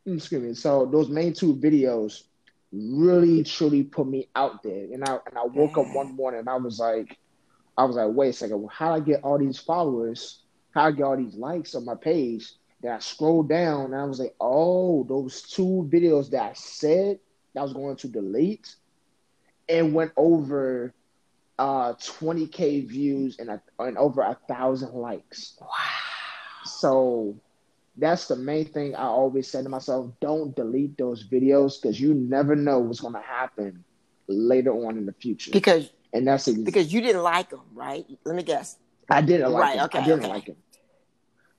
mm, 0.06 0.16
excuse 0.16 0.42
me. 0.42 0.54
So 0.54 0.86
those 0.86 1.08
main 1.08 1.32
two 1.32 1.54
videos 1.54 2.24
really 2.72 3.42
truly 3.42 3.82
put 3.82 4.06
me 4.06 4.28
out 4.34 4.62
there. 4.62 4.84
And 4.92 5.04
I 5.04 5.18
and 5.26 5.36
I 5.36 5.44
woke 5.44 5.78
up 5.78 5.86
one 5.94 6.14
morning 6.14 6.40
and 6.40 6.48
I 6.48 6.56
was 6.56 6.78
like, 6.78 7.18
I 7.76 7.84
was 7.84 7.96
like, 7.96 8.10
wait 8.10 8.30
a 8.30 8.32
second, 8.32 8.68
how 8.70 8.96
do 8.96 9.02
I 9.02 9.04
get 9.04 9.22
all 9.22 9.38
these 9.38 9.58
followers? 9.58 10.40
How 10.72 10.86
I 10.86 10.92
get 10.92 11.04
all 11.04 11.16
these 11.16 11.34
likes 11.34 11.74
on 11.74 11.84
my 11.84 11.94
page? 11.94 12.52
Then 12.82 12.92
I 12.92 12.98
scrolled 12.98 13.48
down 13.48 13.86
and 13.86 13.96
I 13.96 14.04
was 14.04 14.20
like, 14.20 14.34
oh, 14.40 15.04
those 15.04 15.42
two 15.42 15.88
videos 15.92 16.30
that 16.30 16.42
I 16.42 16.52
said 16.54 17.18
that 17.54 17.60
I 17.60 17.62
was 17.62 17.72
going 17.72 17.96
to 17.96 18.08
delete 18.08 18.74
and 19.68 19.94
went 19.94 20.12
over 20.16 20.94
uh 21.58 21.92
20k 21.94 22.88
views 22.88 23.38
and, 23.38 23.50
a, 23.50 23.62
and 23.78 23.98
over 23.98 24.22
a 24.22 24.38
thousand 24.48 24.94
likes. 24.94 25.58
Wow. 25.60 25.68
So 26.64 27.36
that's 27.96 28.28
the 28.28 28.36
main 28.36 28.64
thing 28.66 28.94
I 28.94 29.04
always 29.04 29.50
say 29.50 29.62
to 29.62 29.68
myself: 29.68 30.12
don't 30.20 30.54
delete 30.54 30.96
those 30.98 31.28
videos 31.28 31.80
because 31.80 32.00
you 32.00 32.14
never 32.14 32.54
know 32.56 32.78
what's 32.80 33.00
going 33.00 33.14
to 33.14 33.20
happen 33.20 33.84
later 34.28 34.72
on 34.72 34.96
in 34.98 35.06
the 35.06 35.12
future. 35.12 35.52
Because 35.52 35.90
and 36.12 36.26
that's 36.26 36.48
ex- 36.48 36.58
because 36.64 36.92
you 36.92 37.00
didn't 37.00 37.22
like 37.22 37.50
them, 37.50 37.62
right? 37.74 38.04
Let 38.24 38.36
me 38.36 38.42
guess. 38.42 38.78
I 39.10 39.20
didn't 39.22 39.52
like 39.52 39.72
Right, 39.72 39.74
them. 39.74 39.86
okay, 39.86 39.98
I 39.98 40.00
didn't 40.02 40.24
okay. 40.24 40.28
like 40.28 40.46
them. 40.46 40.56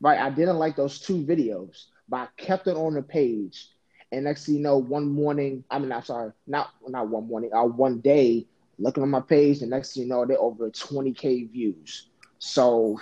Right, 0.01 0.19
I 0.19 0.29
didn't 0.29 0.57
like 0.57 0.75
those 0.75 0.99
two 0.99 1.23
videos, 1.25 1.85
but 2.07 2.17
I 2.17 2.27
kept 2.37 2.67
it 2.67 2.75
on 2.75 2.93
the 2.95 3.01
page. 3.01 3.69
And 4.11 4.25
next 4.25 4.45
thing 4.45 4.55
you 4.55 4.61
know, 4.61 4.77
one 4.77 5.07
morning, 5.07 5.63
I 5.69 5.79
mean, 5.79 5.91
I'm 5.91 6.01
sorry, 6.03 6.31
not 6.47 6.69
not 6.87 7.09
one 7.09 7.27
morning, 7.27 7.51
uh, 7.53 7.63
one 7.65 7.99
day, 8.01 8.47
looking 8.77 9.03
on 9.03 9.09
my 9.09 9.21
page, 9.21 9.61
and 9.61 9.69
next 9.71 9.93
thing 9.93 10.03
you 10.03 10.09
know, 10.09 10.25
they're 10.25 10.39
over 10.39 10.69
20k 10.69 11.45
views. 11.45 12.09
So 12.39 12.97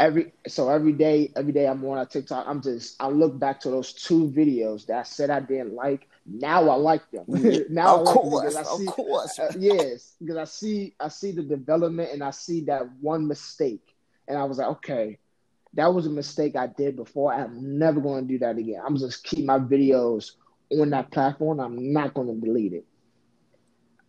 every 0.00 0.32
so 0.48 0.70
every 0.70 0.92
day, 0.92 1.30
every 1.36 1.52
day 1.52 1.66
I'm 1.66 1.84
on 1.84 1.98
a 1.98 2.06
TikTok, 2.06 2.46
I'm 2.48 2.60
just 2.62 3.00
I 3.00 3.08
look 3.08 3.38
back 3.38 3.60
to 3.60 3.70
those 3.70 3.92
two 3.92 4.28
videos 4.28 4.86
that 4.86 4.98
I 4.98 5.02
said 5.04 5.30
I 5.30 5.40
didn't 5.40 5.74
like. 5.74 6.08
Now 6.26 6.68
I 6.68 6.74
like 6.74 7.08
them. 7.10 7.24
now 7.70 8.00
of 8.00 8.08
I 8.08 8.12
like 8.12 8.14
course, 8.14 8.56
I 8.56 8.60
of 8.62 8.86
course. 8.86 9.38
uh, 9.38 9.52
yes, 9.58 10.16
because 10.18 10.36
I 10.36 10.44
see 10.44 10.94
I 10.98 11.08
see 11.08 11.30
the 11.32 11.42
development 11.42 12.10
and 12.12 12.24
I 12.24 12.30
see 12.30 12.62
that 12.62 12.90
one 13.00 13.28
mistake, 13.28 13.94
and 14.26 14.36
I 14.38 14.44
was 14.44 14.58
like, 14.58 14.68
okay, 14.68 15.18
that 15.74 15.92
was 15.92 16.06
a 16.06 16.10
mistake 16.10 16.56
I 16.56 16.66
did 16.66 16.96
before. 16.96 17.32
I'm 17.32 17.78
never 17.78 18.00
going 18.00 18.26
to 18.26 18.28
do 18.28 18.38
that 18.40 18.58
again. 18.58 18.82
I'm 18.84 18.96
just 18.96 19.22
keep 19.22 19.44
my 19.44 19.58
videos 19.58 20.32
on 20.72 20.90
that 20.90 21.10
platform. 21.10 21.60
I'm 21.60 21.92
not 21.92 22.14
going 22.14 22.28
to 22.28 22.46
delete 22.46 22.72
it. 22.72 22.84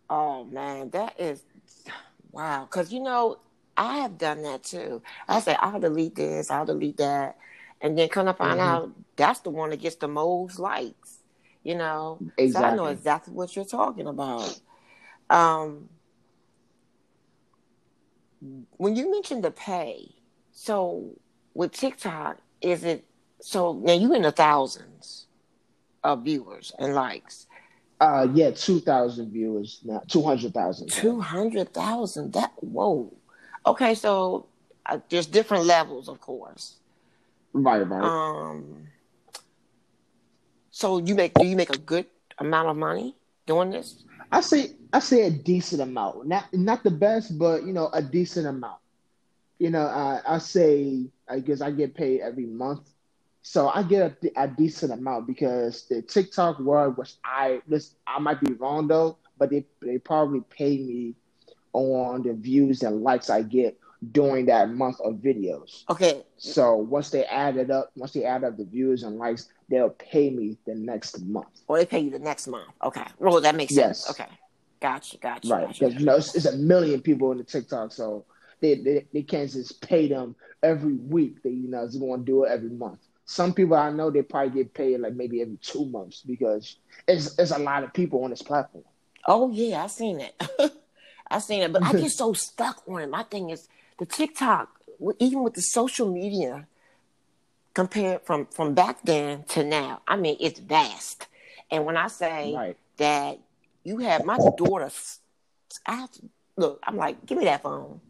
Oh 0.08 0.44
man, 0.44 0.90
that 0.90 1.18
is 1.20 1.42
wow. 2.32 2.64
Because 2.64 2.92
you 2.92 3.00
know, 3.00 3.38
I 3.76 3.98
have 3.98 4.18
done 4.18 4.42
that 4.42 4.64
too. 4.64 5.02
I 5.28 5.40
say 5.40 5.56
I'll 5.58 5.80
delete 5.80 6.14
this, 6.14 6.50
I'll 6.50 6.66
delete 6.66 6.98
that, 6.98 7.38
and 7.80 7.96
then 7.98 8.08
come 8.08 8.26
to 8.26 8.34
find 8.34 8.60
Mhm. 8.60 8.64
out 8.64 8.90
that's 9.16 9.40
the 9.40 9.50
one 9.50 9.70
that 9.70 9.80
gets 9.80 9.96
the 9.96 10.08
most 10.08 10.58
likes. 10.58 11.18
You 11.62 11.76
know, 11.76 12.18
so 12.50 12.64
I 12.64 12.74
know 12.74 12.86
exactly 12.86 13.32
what 13.32 13.54
you're 13.54 13.64
talking 13.64 14.06
about. 14.06 14.60
Um, 15.30 15.88
when 18.76 18.96
you 18.96 19.10
mentioned 19.10 19.44
the 19.44 19.50
pay, 19.52 20.16
so 20.50 21.16
with 21.54 21.72
TikTok, 21.72 22.38
is 22.60 22.84
it 22.84 23.04
so 23.40 23.72
now 23.74 23.92
you 23.92 24.12
in 24.14 24.22
the 24.22 24.32
thousands 24.32 25.26
of 26.02 26.24
viewers 26.24 26.72
and 26.78 26.94
likes? 26.94 27.46
Uh, 28.00 28.26
yeah, 28.34 28.50
two 28.50 28.80
thousand 28.80 29.30
viewers 29.30 29.80
now, 29.84 30.02
two 30.08 30.22
hundred 30.22 30.52
thousand. 30.52 30.90
Two 30.90 31.20
hundred 31.20 31.72
thousand. 31.72 32.32
That 32.32 32.52
whoa. 32.56 33.16
Okay, 33.66 33.94
so 33.94 34.46
uh, 34.86 34.98
there's 35.08 35.26
different 35.26 35.64
levels, 35.64 36.08
of 36.08 36.20
course. 36.20 36.76
Right, 37.52 37.80
right. 37.88 38.02
Um. 38.02 38.88
So 40.70 40.98
you 40.98 41.14
make 41.14 41.34
do 41.34 41.46
you 41.46 41.56
make 41.56 41.70
a 41.70 41.78
good 41.78 42.06
amount 42.38 42.68
of 42.68 42.76
money 42.76 43.16
doing 43.46 43.70
this? 43.70 44.04
I 44.30 44.40
say 44.40 44.72
I 44.92 44.98
say 45.00 45.26
a 45.26 45.30
decent 45.30 45.82
amount, 45.82 46.26
not 46.26 46.52
not 46.52 46.82
the 46.82 46.90
best, 46.90 47.38
but 47.38 47.64
you 47.64 47.72
know 47.72 47.88
a 47.92 48.02
decent 48.02 48.46
amount. 48.46 48.80
You 49.58 49.70
know, 49.70 49.82
uh, 49.86 50.20
I 50.26 50.38
say 50.38 51.10
I 51.28 51.40
guess 51.40 51.60
I 51.60 51.70
get 51.70 51.94
paid 51.94 52.20
every 52.20 52.46
month, 52.46 52.90
so 53.42 53.68
I 53.68 53.82
get 53.82 54.16
a, 54.24 54.42
a 54.42 54.48
decent 54.48 54.92
amount 54.92 55.26
because 55.26 55.86
the 55.88 56.02
TikTok 56.02 56.58
world, 56.60 56.96
which 56.96 57.14
I 57.24 57.60
this 57.68 57.94
I 58.06 58.18
might 58.18 58.40
be 58.40 58.52
wrong 58.54 58.88
though, 58.88 59.18
but 59.38 59.50
they 59.50 59.66
they 59.80 59.98
probably 59.98 60.40
pay 60.50 60.78
me 60.78 61.14
on 61.72 62.22
the 62.22 62.34
views 62.34 62.82
and 62.82 63.02
likes 63.02 63.30
I 63.30 63.42
get 63.42 63.78
during 64.12 64.46
that 64.46 64.70
month 64.70 65.00
of 65.00 65.14
videos. 65.14 65.84
Okay, 65.88 66.24
So 66.36 66.74
once 66.76 67.10
they 67.10 67.24
add 67.24 67.56
it 67.56 67.70
up, 67.70 67.90
once 67.94 68.12
they 68.12 68.24
add 68.24 68.42
up 68.44 68.56
the 68.56 68.64
views 68.64 69.04
and 69.04 69.16
likes, 69.16 69.48
they'll 69.68 69.90
pay 69.90 70.28
me 70.30 70.56
the 70.66 70.74
next 70.74 71.20
month. 71.22 71.60
or 71.68 71.78
they 71.78 71.86
pay 71.86 72.00
you 72.00 72.10
the 72.10 72.18
next 72.18 72.46
month. 72.48 72.68
Okay, 72.82 73.04
well 73.18 73.40
that 73.40 73.54
makes 73.54 73.74
sense. 73.74 74.06
Yes. 74.08 74.10
Okay, 74.10 74.30
gotcha, 74.80 75.18
gotcha, 75.18 75.48
Right, 75.48 75.66
gotcha. 75.68 75.84
because 75.84 76.00
you 76.00 76.06
know 76.06 76.16
it's, 76.16 76.34
it's 76.34 76.46
a 76.46 76.56
million 76.56 77.00
people 77.00 77.30
in 77.32 77.38
the 77.38 77.44
TikTok, 77.44 77.92
so 77.92 78.24
they, 78.60 78.74
they 78.74 79.06
they 79.12 79.22
can't 79.22 79.50
just 79.50 79.80
pay 79.80 80.08
them 80.08 80.34
every 80.64 80.94
week. 80.94 81.42
They 81.44 81.50
you 81.50 81.68
know 81.68 81.86
just 81.86 82.00
want 82.00 82.26
to 82.26 82.32
do 82.32 82.44
it 82.44 82.50
every 82.50 82.70
month. 82.70 82.98
Some 83.24 83.54
people 83.54 83.76
I 83.76 83.90
know 83.92 84.10
they 84.10 84.22
probably 84.22 84.50
get 84.64 84.74
paid 84.74 84.98
like 84.98 85.14
maybe 85.14 85.40
every 85.42 85.58
two 85.62 85.86
months 85.86 86.22
because 86.22 86.76
it's 87.06 87.38
it's 87.38 87.52
a 87.52 87.58
lot 87.58 87.84
of 87.84 87.92
people 87.94 88.24
on 88.24 88.30
this 88.30 88.42
platform. 88.42 88.82
Oh 89.28 89.48
yeah, 89.52 89.84
I've 89.84 89.92
seen 89.92 90.20
it. 90.20 90.34
I 91.32 91.38
seen 91.38 91.62
it, 91.62 91.72
but 91.72 91.82
I 91.82 91.92
get 91.92 92.10
so 92.12 92.32
stuck 92.32 92.82
on 92.88 93.02
it. 93.02 93.10
My 93.10 93.22
thing 93.24 93.50
is 93.50 93.68
the 93.98 94.06
TikTok, 94.06 94.68
even 95.18 95.42
with 95.42 95.54
the 95.54 95.62
social 95.62 96.12
media, 96.12 96.66
compared 97.74 98.22
from 98.22 98.46
from 98.46 98.74
back 98.74 99.02
then 99.04 99.44
to 99.50 99.64
now. 99.64 100.02
I 100.06 100.16
mean, 100.16 100.36
it's 100.40 100.60
vast. 100.60 101.26
And 101.70 101.86
when 101.86 101.96
I 101.96 102.08
say 102.08 102.52
Right, 102.54 102.76
that 102.98 103.38
you 103.84 103.98
have 103.98 104.24
my 104.24 104.38
daughter, 104.56 104.90
I 105.86 105.94
have 105.94 106.10
to, 106.12 106.22
look. 106.56 106.80
I'm 106.86 106.96
like, 106.96 107.24
give 107.26 107.38
me 107.38 107.44
that 107.44 107.62
phone. 107.62 108.00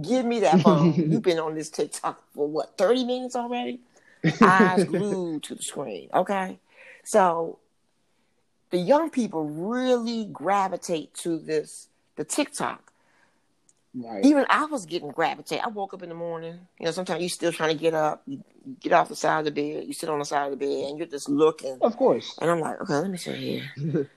Give 0.00 0.24
me 0.24 0.40
that 0.40 0.60
phone. 0.60 0.94
You've 1.10 1.22
been 1.22 1.38
on 1.40 1.54
this 1.54 1.70
TikTok 1.70 2.22
for 2.32 2.46
what, 2.46 2.78
30 2.78 3.04
minutes 3.04 3.34
already? 3.34 3.80
Eyes 4.42 4.84
glued 4.84 5.42
to 5.44 5.54
the 5.56 5.62
screen. 5.62 6.08
Okay. 6.14 6.58
So 7.04 7.58
the 8.70 8.78
young 8.78 9.10
people 9.10 9.44
really 9.44 10.26
gravitate 10.26 11.14
to 11.14 11.38
this, 11.38 11.88
the 12.18 12.24
TikTok. 12.24 12.92
right, 13.94 14.24
Even 14.24 14.44
I 14.50 14.66
was 14.66 14.84
getting 14.84 15.10
gravitated. 15.10 15.64
I 15.64 15.68
woke 15.68 15.94
up 15.94 16.02
in 16.02 16.08
the 16.10 16.14
morning. 16.14 16.58
You 16.78 16.86
know, 16.86 16.90
sometimes 16.90 17.20
you're 17.22 17.28
still 17.30 17.52
trying 17.52 17.74
to 17.76 17.80
get 17.80 17.94
up. 17.94 18.22
You 18.26 18.42
get 18.80 18.92
off 18.92 19.08
the 19.08 19.16
side 19.16 19.38
of 19.38 19.44
the 19.46 19.50
bed. 19.52 19.84
You 19.86 19.94
sit 19.94 20.10
on 20.10 20.18
the 20.18 20.24
side 20.24 20.52
of 20.52 20.58
the 20.58 20.66
bed, 20.66 20.90
and 20.90 20.98
you're 20.98 21.06
just 21.06 21.28
looking. 21.28 21.78
of 21.80 21.96
course. 21.96 22.36
And 22.40 22.50
I'm 22.50 22.60
like, 22.60 22.80
okay, 22.82 22.94
let 22.94 23.10
me 23.10 23.16
sit 23.16 23.36
here. 23.36 23.62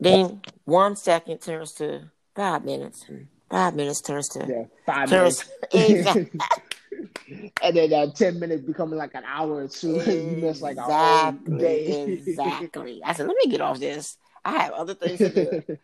then 0.00 0.40
one 0.64 0.96
second 0.96 1.38
turns 1.42 1.72
to 1.74 2.10
five 2.34 2.64
minutes, 2.64 3.04
and 3.08 3.28
five 3.50 3.74
minutes 3.74 4.00
turns 4.00 4.28
to 4.30 4.46
Yeah, 4.48 4.64
five 4.86 5.08
turns 5.10 5.44
minutes. 5.72 5.74
exactly. 5.90 6.40
and 7.62 7.76
then 7.76 7.90
that 7.90 8.16
ten 8.16 8.40
minutes 8.40 8.62
becoming 8.64 8.98
like 8.98 9.14
an 9.14 9.24
hour 9.26 9.64
or 9.64 9.68
two. 9.68 10.00
you 10.00 10.38
miss 10.38 10.62
like 10.62 10.78
a 10.78 10.82
whole 10.82 11.32
day. 11.58 12.04
exactly. 12.08 13.02
I 13.04 13.12
said, 13.12 13.26
let 13.26 13.36
me 13.44 13.50
get 13.50 13.60
off 13.60 13.78
this. 13.78 14.16
I 14.46 14.62
have 14.62 14.72
other 14.72 14.94
things 14.94 15.18
to 15.18 15.28
do. 15.28 15.78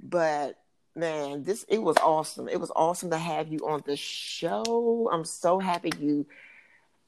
But 0.00 0.56
man, 0.94 1.42
this 1.42 1.64
it 1.68 1.82
was 1.82 1.96
awesome. 1.98 2.48
It 2.48 2.60
was 2.60 2.72
awesome 2.74 3.10
to 3.10 3.18
have 3.18 3.48
you 3.48 3.60
on 3.66 3.82
the 3.86 3.96
show. 3.96 5.08
I'm 5.12 5.24
so 5.24 5.58
happy 5.58 5.90
you 5.98 6.26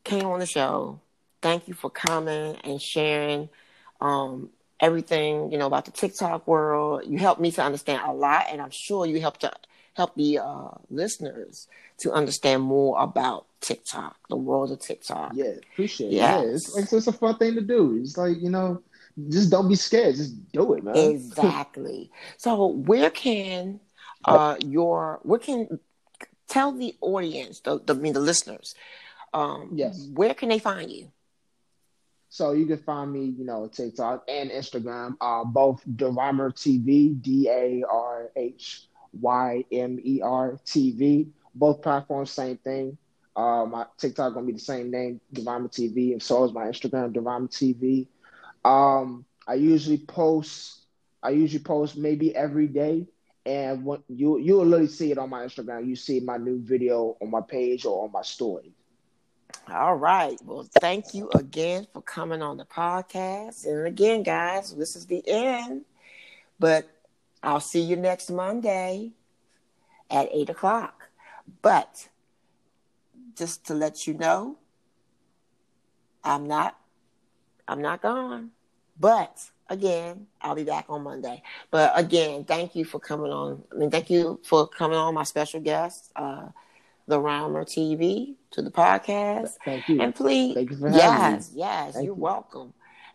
came 0.05 0.27
on 0.27 0.41
the 0.41 0.47
show. 0.47 1.01
Thank 1.43 1.69
you 1.69 1.75
for 1.75 1.91
coming 1.91 2.57
and 2.65 2.81
sharing 2.81 3.49
um, 4.01 4.51
everything 4.81 5.53
you 5.53 5.59
know 5.59 5.67
about 5.67 5.85
the 5.85 5.91
TikTok 5.91 6.47
world. 6.47 7.03
You 7.07 7.19
helped 7.19 7.41
me 7.41 7.51
to 7.53 7.63
understand 7.63 8.03
a 8.05 8.13
lot, 8.13 8.47
and 8.51 8.61
I'm 8.61 8.71
sure 8.71 9.07
you 9.07 9.21
helped 9.21 9.41
to 9.41 9.53
help 9.95 10.15
the 10.15 10.39
uh, 10.39 10.69
listeners 10.91 11.69
to 11.99 12.13
understand 12.13 12.63
more 12.63 13.01
about 13.01 13.47
TikTok, 13.61 14.17
the 14.29 14.37
world 14.37 14.71
of 14.71 14.79
TikTok. 14.81 15.33
Yeah, 15.35 15.55
appreciate 15.73 16.09
it. 16.09 16.15
Yes. 16.15 16.45
Yeah, 16.45 16.55
it's 16.55 16.75
like 16.75 16.93
it's 16.93 17.07
a 17.07 17.13
fun 17.13 17.39
thing 17.39 17.55
to 17.55 17.63
do. 17.63 17.99
It's 18.01 18.17
like 18.17 18.41
you 18.41 18.51
know, 18.51 18.83
just 19.31 19.51
don't 19.51 19.69
be 19.69 19.75
scared. 19.75 20.17
Just 20.17 20.53
do 20.53 20.75
it, 20.75 20.85
man. 20.85 21.11
Exactly. 21.11 22.11
so 22.37 22.67
where 22.67 23.11
can 23.11 23.81
uh 24.25 24.57
your 24.61 25.21
where 25.23 25.39
can 25.39 25.79
tell 26.49 26.73
the 26.73 26.95
audience, 27.01 27.61
the, 27.61 27.81
the 27.81 27.95
I 27.95 27.97
mean 27.97 28.13
the 28.13 28.21
listeners, 28.21 28.75
um 29.33 29.73
Yes. 29.75 30.09
where 30.15 30.35
can 30.35 30.49
they 30.49 30.59
find 30.59 30.91
you? 30.91 31.11
So 32.29 32.53
you 32.53 32.67
can 32.67 32.79
find 32.79 33.13
me, 33.13 33.25
you 33.27 33.45
know, 33.45 33.69
TikTok 33.69 34.25
and 34.29 34.51
Instagram, 34.51 35.17
uh, 35.21 35.45
both 35.45 35.83
Darhymer 35.87 36.53
TV, 36.55 37.15
D 37.15 37.49
A 37.49 37.85
R 37.89 38.31
H 38.37 38.89
Y 39.21 39.65
M 39.73 39.99
E 40.03 40.21
R 40.23 40.59
TV. 40.65 41.29
Both 41.55 41.83
platforms, 41.83 42.31
same 42.31 42.57
thing. 42.59 42.99
Uh, 43.35 43.65
my 43.67 43.87
TikTok 43.99 44.35
gonna 44.35 44.47
be 44.47 44.53
the 44.53 44.59
same 44.59 44.91
name, 44.91 45.21
Darhymer 45.33 45.71
TV, 45.71 46.13
and 46.13 46.23
so 46.23 46.45
is 46.45 46.53
my 46.53 46.65
Instagram, 46.67 47.13
Darhymer 47.13 47.49
TV. 47.51 48.07
Um, 48.67 49.25
I 49.47 49.55
usually 49.55 49.99
post. 49.99 50.81
I 51.23 51.31
usually 51.31 51.63
post 51.63 51.97
maybe 51.97 52.35
every 52.35 52.67
day, 52.67 53.07
and 53.45 53.85
what 53.85 54.03
you 54.09 54.39
you 54.39 54.57
will 54.57 54.67
literally 54.67 54.89
see 54.89 55.13
it 55.13 55.19
on 55.19 55.31
my 55.31 55.45
Instagram. 55.45 55.87
You 55.87 55.95
see 55.95 56.19
my 56.19 56.37
new 56.37 56.61
video 56.61 57.17
on 57.23 57.31
my 57.31 57.43
page 57.43 57.85
or 57.87 58.05
on 58.05 58.11
my 58.11 58.23
story. 58.23 58.73
All 59.71 59.95
right. 59.95 60.37
Well, 60.45 60.69
thank 60.81 61.15
you 61.15 61.31
again 61.35 61.87
for 61.93 62.03
coming 62.03 62.43
on 62.43 62.57
the 62.57 62.65
podcast. 62.65 63.67
And 63.67 63.87
again, 63.87 64.25
guys, 64.25 64.75
this 64.75 64.97
is 64.97 65.07
the 65.07 65.23
end, 65.27 65.85
but 66.59 66.89
I'll 67.45 67.61
see 67.61 67.81
you 67.81 67.95
next 67.97 68.31
Monday 68.31 69.13
at 70.11 70.29
eight 70.33 70.51
o'clock. 70.51 71.09
But 71.63 72.09
just 73.37 73.65
to 73.67 73.75
let 73.75 74.07
you 74.09 74.15
know, 74.15 74.57
I'm 76.25 76.49
not 76.49 76.77
I'm 77.69 77.83
not 77.83 78.03
gone. 78.03 78.51
But 78.99 79.51
again, 79.69 80.27
I'll 80.41 80.55
be 80.55 80.65
back 80.65 80.87
on 80.89 81.03
Monday. 81.03 81.43
But 81.71 81.93
again, 81.99 82.45
thank 82.45 82.75
you 82.75 82.85
for 82.85 82.99
coming 82.99 83.33
on. 83.33 83.63
I 83.73 83.77
mean, 83.77 83.91
thank 83.91 84.11
you 84.11 84.41
for 84.45 84.67
coming 84.67 84.97
on, 84.97 85.15
my 85.15 85.25
special 85.25 85.61
guest, 85.61 86.13
uh, 86.17 86.49
Darhymer 87.09 87.65
TV, 87.65 88.35
to 88.53 88.63
the 88.63 88.71
podcast. 88.71 89.55
Thank 89.65 89.89
you. 89.89 90.01
And 90.01 90.15
please, 90.15 90.55
Thank 90.55 90.71
you 90.71 90.77
for 90.77 90.91
yes, 90.91 91.53
me. 91.53 91.59
yes, 91.61 91.95
Thank 91.95 92.07
you're 92.07 92.17
you. 92.17 92.23
welcome. 92.23 92.73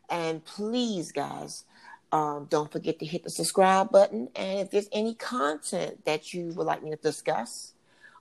And 0.10 0.44
please, 0.44 1.12
guys, 1.12 1.64
um, 2.12 2.48
don't 2.50 2.72
forget 2.72 3.00
to 3.00 3.06
hit 3.06 3.24
the 3.24 3.30
subscribe 3.30 3.92
button. 3.92 4.30
And 4.36 4.60
if 4.60 4.72
there's 4.72 4.90
any 4.92 5.14
content 5.16 6.06
that 6.06 6.34
you 6.34 6.48
would 6.56 6.68
like 6.68 6.84
me 6.84 6.92
to 6.92 6.98
discuss 6.98 7.74